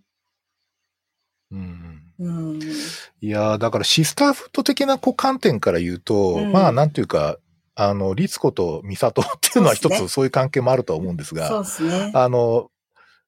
[1.52, 2.02] うん。
[2.20, 2.60] うん。
[2.62, 7.38] いやーだからシスターフット的なこう観点から言うと、うんまあなんていうか、
[7.76, 12.12] あの、律子と美里っていうのは一つそういう関係もあるとは思うんですが、そうですね。
[12.14, 12.70] あの、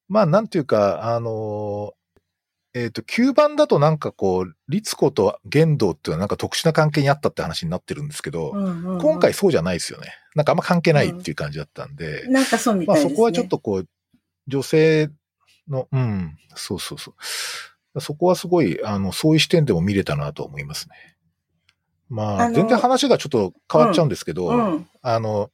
[0.09, 1.93] まあなんていうか、あの、
[2.75, 10.13] えっ、と、9番だとなんかこう、律子と玄道っていうのはなんか特殊な関係にあったって話になってるんですけど、うんうんうん今回そうじゃないですよね。
[10.35, 13.09] なんかあんま関係ないっていう感じだったんで、なんかそうみたいですね。
[13.09, 13.87] まあそこはちょっとこう、
[14.47, 15.09] 女性
[15.67, 17.13] の、うん、そうそうそ
[17.95, 18.01] う。
[18.01, 20.95] そこはすごい、あの、そういう視点でも見れたなと思いますね。
[22.09, 24.87] まあ、全然話がちょっと変わっちゃうんですけど、うん。
[25.01, 25.51] あの、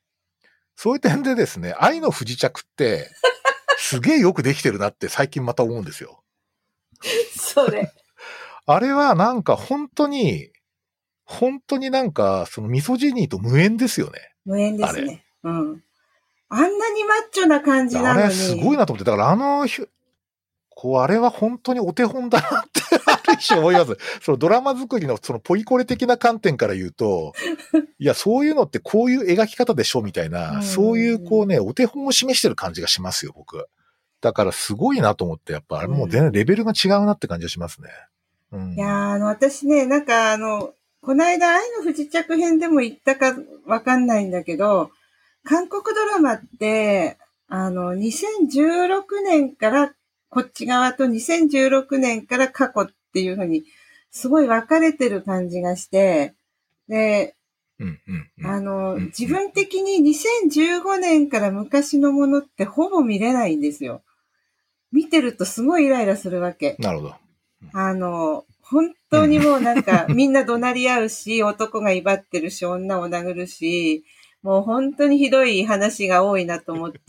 [0.76, 3.12] そういう点でですね、愛の不時着って、
[3.90, 6.22] すげえよくできてるなって最近また思うんですよ。
[7.36, 7.92] それ。
[8.68, 10.52] あれはなんか本当に、
[11.24, 14.20] 本当になんか、そのミソジニーと無縁ですよね。
[14.46, 15.26] 無縁ですね。
[15.44, 15.84] うん。
[16.50, 18.26] あんなにマッチョな感じなのに。
[18.26, 19.68] あれすごいなと思って、だからあの
[20.70, 23.98] こう、あれは本当にお手本だなって、 ある種思います。
[24.22, 27.34] そのドラマ作りのそのポイコレ的な観点から言うと、
[27.98, 33.68] いや、そういうのってこういう描き方でしょみたいな、うんそういうこうね、お手本を示してる感じがしますよ、僕。
[34.22, 37.90] だからすごいなと思って、やっぱあれもう全然レベルが違うなって感じがしますね。
[38.52, 38.74] うん。
[38.74, 44.92] いやーあの、私ね、なんかあの、この間愛の不時着編でも言ったかわかんないんだけど、
[45.44, 47.18] 韓国ドラマって、
[47.48, 49.94] あの、2016年から
[50.30, 53.64] こっち側と2016年から過去っていうふうに、
[54.12, 56.34] すごい分かれてる感じがして、
[56.88, 57.36] で、
[57.80, 58.48] うん、うん、うん。
[58.48, 64.04] あの、うん自分的に2015年から昔のものってほぼ見れないんですよ。
[64.92, 66.76] 見てるとすごいイライラするわけ。
[66.80, 67.16] なるほど。
[67.74, 74.06] あの、本当にもうなんか、みんな怒鳴り合うし、男が威張ってるし、女を殴るし、
[74.42, 77.00] もう本当にひどい話が多いなと思って。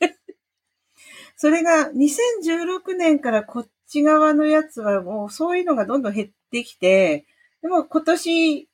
[1.36, 7.26] それが2016年からこっち側のやつはもうそういうのがどんどん減ってきて、
[7.62, 8.68] でも今年、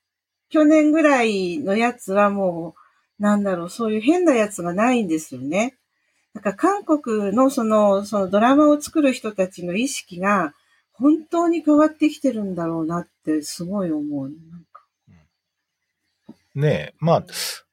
[0.49, 2.75] 去年ぐらいのやつはも
[3.19, 5.77] う、なんだろう、そういう変なやつがないんですよね。
[6.35, 10.55] なんか韓国のその、そのドラマを作る人たちの意識が
[10.93, 14.29] 本当に変わってきてるんだろうなってすごい思う。
[14.29, 14.83] なんか
[16.55, 17.25] ねえ、まあ、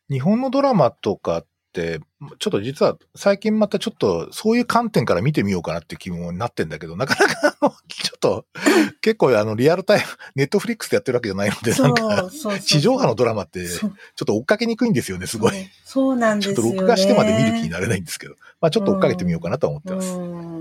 [0.09, 1.47] 日本のドラマとかって、
[1.81, 8.45] ちょっと実は最近またちょっとそういう観点から見てみようかなって気分になってんだけど、なかなかあの、ちょっと
[9.01, 10.05] 結構あのリアルタイム、
[10.35, 12.29] ネットフリックスでやってるわけじゃないので、なんか
[12.61, 13.91] 地上波のドラマってちょっ
[14.25, 15.53] と追っかけにくいんですよね、すごい。
[15.83, 16.55] そうなんですよね。
[16.55, 20.15] ちょっと録画してまで見る気になれないんですけど、まあちょっと追っかけてみようかなとは思ってます。
[20.17, 20.57] うん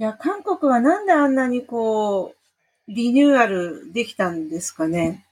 [0.00, 5.23] いや、韓国はなんであんなにこう、リニューアルできたんですかね。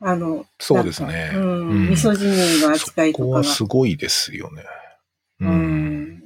[0.00, 1.32] あの、そうですね。
[1.34, 3.30] うん、うんミソジニーの扱いとかが。
[3.38, 4.64] はすごいですよね。
[5.40, 5.46] う。
[5.46, 6.24] うんん。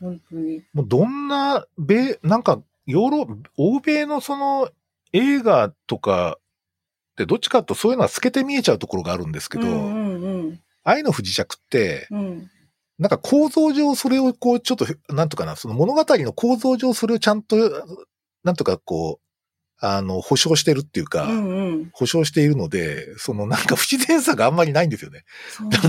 [0.00, 0.62] 本当に。
[0.72, 4.70] もうどんな、米、なんか、ヨーロ、欧米のその
[5.12, 10.60] 映画とかってどっちかとそういうのは透けて見えちゃうところがあるんですけど、うんうんうん。
[10.84, 12.50] 愛の不時着って、うん。
[12.98, 17.56] なんか構造上それをこうちょっと、なんとかな、その物語の構造上それをちゃんと、
[18.44, 19.27] なんとかこう、
[19.80, 21.90] あの、保証してるっていうか、うんうん。
[21.92, 25.24] 保証しているので、そのなんか不自然さがあんまりないんですよね。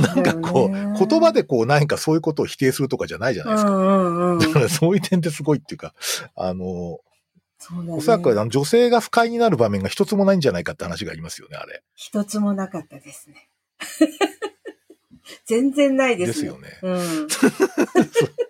[0.02, 3.72] なんかこう、言葉でこう何かそういうことを否定するとかじゃないじゃないですか。
[3.72, 4.40] うんうんうん。
[4.40, 5.94] だからそういう点ですごいっていうか、
[6.36, 7.00] あの、
[7.84, 11.84] ねおそらくあの女性が不快になる場面が一つもないんじゃないかって話がありますよね、あれ。
[11.96, 13.50] 一つもなかったですね。
[15.46, 16.28] 全然ないでね。
[16.28, 16.80] ですすよね。
[16.82, 17.28] うん。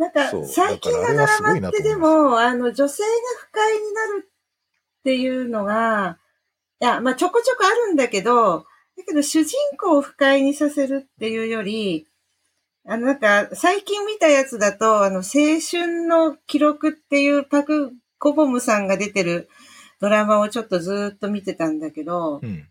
[0.00, 6.16] なんか最近のドラマってでも、あの、女性が不快になるっていうのが、
[6.80, 8.64] いや、まあ、ちょこちょこあるんだけど、
[8.96, 12.06] だけど主人公を不快にさせるっていうより、
[12.86, 19.50] あの、なんか、最近見たやつだと、あの、青春の記録っていうパク・コボムさんが出てる
[20.00, 22.66] ドラマをちょっとずーっと見てたんだけど、うん。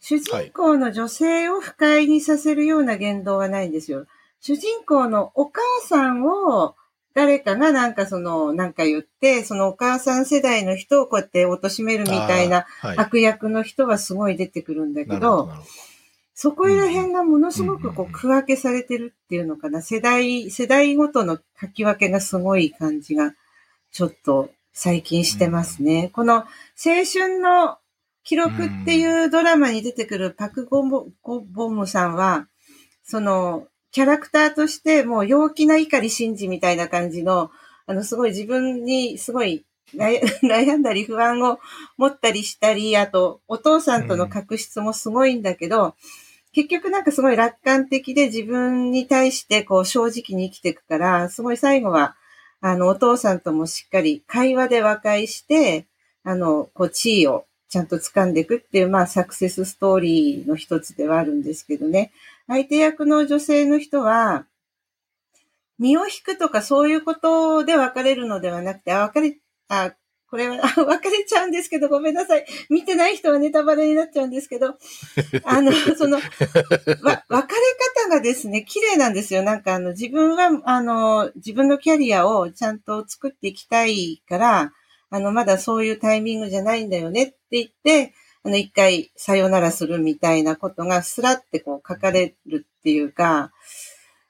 [0.00, 4.06] 主人公の女性を不快にさせるような言動はないんですよ。
[4.40, 6.74] 主人公のお母さんを
[7.14, 12.66] 誰かがなんかその、なんか言って、そのお母さん世代の人をこうやって貶めるみたいな。
[12.96, 15.50] 悪役の人はすごい出てくるんだけど、
[16.34, 19.82] そこら辺がものすごくこう区分けされてるっていうのかな。
[19.82, 23.34] 世代、世代ごとの書き分けがすごい感じが、
[23.92, 26.10] ちょっと最近してますね。
[26.12, 26.44] この青
[27.12, 27.78] 春の
[28.22, 32.46] 記録っていうドラマに出てくるパクゴボボムさんは、
[33.02, 37.50] その、キャラクターとしてもう陽気な怒り真治みたいな感じの、
[37.86, 39.64] あの、すごい自分にすごい
[39.94, 41.58] 悩んだり不安を
[41.96, 45.92] 持ったりしたり、あと、お父さんとの確執もすごいんだけど、うん、
[46.52, 52.14] 結局なんかすごい楽観的で自分に対してこう正直に生きていくから、すごい最後は、
[52.60, 55.86] あの、お父さんともしっかり会話で和解して、
[56.22, 62.12] あの、こう、地位をちゃんと掴んでいくっていう、まあ、サクセスストーリーの一つではあるんですけどね。
[62.50, 64.44] 相手役の女性の人は、
[65.78, 69.38] 身を引くとかそういうことで別れるのではなくて、あ、別れ、
[69.68, 69.94] あ、
[70.28, 72.44] これは、 あ、別れちゃうんですけど、ごめんなさい。
[72.68, 74.76] 見てない人はネタバレになっちゃうんですけど、
[75.44, 76.34] あの、 その、わ、別
[76.96, 77.24] れ
[78.04, 79.44] 方がですね、綺麗なんですよ。
[79.44, 84.72] なんかあの、自分は、あの、自分のキャリアをちゃんと作っていきたいから、
[85.08, 88.12] あの、まだそういうタイミングじゃないんだよねって言って、
[88.44, 93.52] あの、一回さよならするみたいなことがスラってこう書かれるっていうか、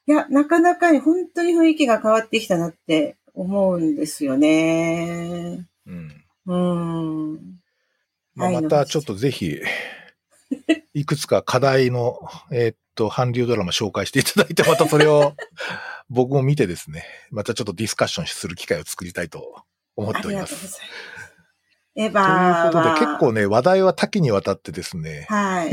[0.07, 5.67] いや、なかなかに本当に雰囲気が変わってきたなって思うんですよね。
[5.87, 6.25] うん。
[6.47, 6.57] う
[7.35, 7.61] ん。
[8.35, 9.61] まあ、またちょっとぜひ、
[10.95, 12.19] いくつか課題の、
[12.51, 15.35] えー、っと、韓流ドラマ紹介していただいて、またそれを
[16.11, 20.55] 僕も見てですね、またちょっとディスカッションする機会を作りたいと思っております。
[20.55, 21.20] ありがとうございます。
[21.97, 25.27] エヴァということで、結構ね、話題は多岐にわたってですね。
[25.29, 25.71] はい。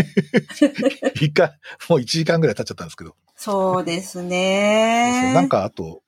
[1.15, 1.49] 一回、
[1.89, 3.15] もう1時間ぐらい経っちゃったんですけど。
[3.36, 5.32] そうですね。
[5.34, 6.01] なんか、あと、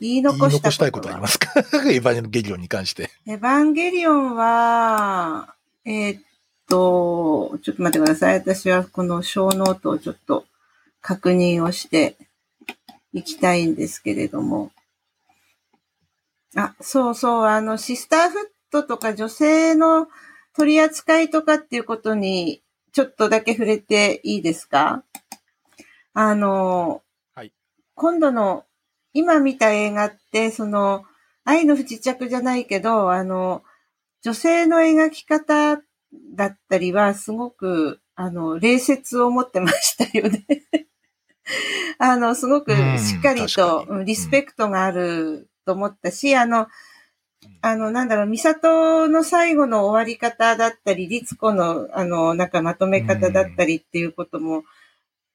[0.00, 1.52] 言い残したしたいことありますか？
[1.60, 3.10] エヴァンゲリオンに関して。
[3.26, 5.54] エヴァンゲリオンは、
[5.84, 6.22] えー、っ
[6.68, 8.34] と、ちょっと待ってください。
[8.34, 10.44] 私はこのこのノートをちょっと
[11.00, 12.16] 確認をして
[13.12, 14.72] いきたいんですけれども。
[16.56, 20.08] あ、そうそう、あの、シスターフッドとか女性の
[20.56, 22.62] 取り扱いとかっていうことに
[22.92, 25.04] ちょっとだけ触れていいですか？
[26.14, 27.02] あの、
[27.34, 27.52] はい、
[27.94, 28.64] 今度の
[29.14, 31.04] 今見た映画って、その、
[31.44, 33.62] 愛の不時着じゃないけど、あの、
[34.22, 35.82] 女性の描き方
[36.34, 40.46] だったりは、すごく、あの、礼節を持ってましたよね。
[41.98, 46.68] あの、すごくしっかりと、うん、リスペクトがあると思ったし、あの、
[47.64, 54.64] あの、なんだろう、ミサトの最後の終わり方だったり、リツコの、あの、なんかまとめ方だったりっていうことも、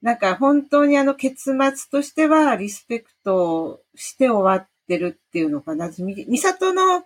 [0.02, 5.90] なんか本当にあの結末としてはリスペクトして終わってるっていうのかな。
[6.00, 7.04] ミサトの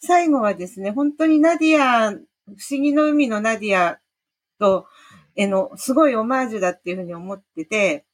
[0.00, 2.16] 最後はですね、本当にナディア、不
[2.70, 4.00] 思議の海のナディア
[4.58, 4.86] と、
[5.36, 8.04] への、すごいオマージュだっていうふうに思ってて、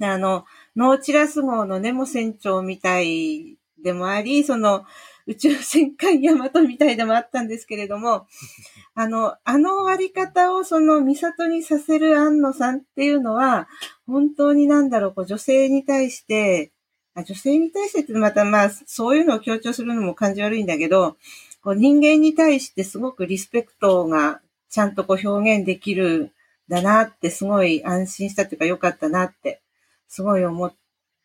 [0.00, 4.84] あの、ノーチラス号のネモ船長みたいでもあり、その
[5.28, 8.26] 宇宙戦艦ヤマトみたいでもあったんですけれども、
[8.94, 13.68] あの、あの終わり方をその、ミサトにさせる安野さんっていうのは、
[14.06, 16.72] 本当になんだろう、こう女性に対して、
[17.14, 21.18] あ女性に対してってまたまあ、そういうのを強調するのも感じ悪いんだけど、
[21.62, 26.32] こう人間に対してすごくリスペクトがちゃんとこう表現できる
[26.68, 29.60] だなってすごい安心したというか良かったなって
[30.06, 30.74] すごい思っ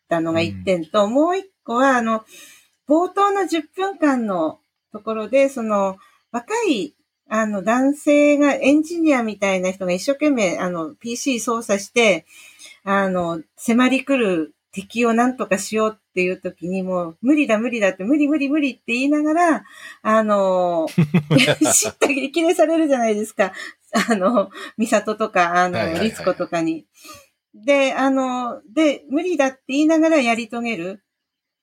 [0.08, 2.24] たのが一点と、うん、もう一個はあの、
[2.88, 4.60] 冒頭の10分間の
[4.92, 5.96] ところで、その
[6.30, 6.94] 若い
[7.28, 12.26] あの、男性がエンジニアみたいな人が一生懸命、あの、PC 操作して、
[12.84, 19.64] あの、迫り来る敵を何とかしようっていう時にもう、無理だ無理だって、無理無理無理って言いながら、
[20.02, 20.86] あの、
[21.72, 23.52] 知った激励されるじゃないですか。
[24.08, 26.86] あの、ミサトとか、あの、リツコとかに。
[27.54, 31.04] で、あの、で、無理だって言いながらやり遂げる。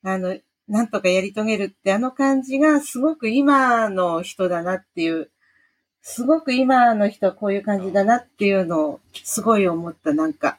[0.04, 0.38] あの、
[0.72, 5.30] なんとかやり遂げるってあの感じがすごく今の人だなっていう
[6.02, 10.58] すごく今の人はこういう感じだなっていうのをすごい思った、なんか、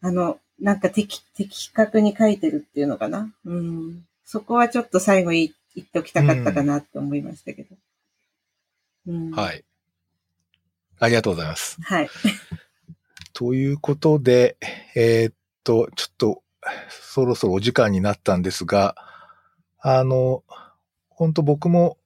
[0.00, 3.32] あの、なんか的、的確に書いてるっていうのかな。
[3.44, 4.04] うん。
[4.24, 7.76] そこはちょっと最後言言っておきたかったかなって思いましたけど。
[9.08, 9.62] うん、はい。
[10.98, 11.76] ありがとうございます。
[11.82, 12.08] はい。
[13.34, 14.56] ということで、
[14.94, 16.42] えー、っと、ちょっと、
[16.88, 18.96] そろそろお時間になったんですが、
[19.80, 20.42] あの、
[21.08, 21.98] 本当僕も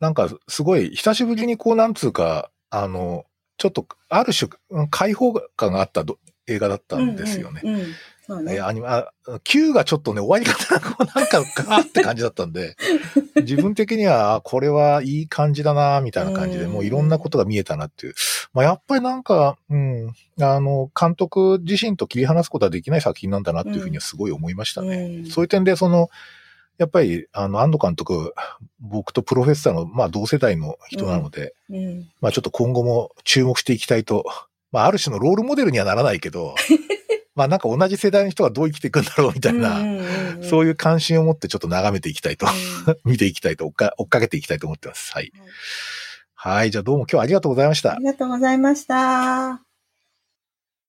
[0.00, 3.24] なんかすごい久しぶりにこうなんつうか、あの、
[3.56, 4.50] ちょっとある種
[4.90, 6.04] 解放感があった
[6.46, 7.60] 映画だったんですよね。
[7.64, 7.86] うんうんうん、
[8.28, 8.60] そうね。
[8.60, 9.10] アニメ、あ、
[9.42, 12.76] Q がちょっとね、終わり方がこうなんか、ガーって感じだったんで、
[13.40, 18.14] 自分的には、あこれはいい感じだな、みたいな感じで、うんもういろんなことが見えたなっていう。
[18.52, 25.22] まあ、やっぱりなんか、うん、あの、監督自身と切り離すことはできない作品なんだなっていうふうにはすごい思いましたね。
[25.22, 26.10] うんそういう点で、その、
[26.76, 28.34] やっぱり、あの、安藤監督、
[28.78, 32.08] 僕とプロフェッサーの、まあ、同世代の人なので、うん。
[32.20, 34.24] まあ、ちょっと今後も注目していきたいと、
[34.70, 36.54] まあ、ある種のロールモデルにはならないけど、
[37.38, 39.78] まあ、なんか同じ世代の人がどう生きていくんだろうみたいな、
[40.42, 42.48] そういいう関心を持ってちょっと眺めていきたいと、
[43.06, 45.12] 見ていきたいと追っか、追っかけていきたいと思ってます。
[45.12, 45.32] はい。
[46.34, 46.72] はい。
[46.72, 48.04] じゃあどうも今日はありがとうございましたあり。
[48.04, 49.67] がとうございました。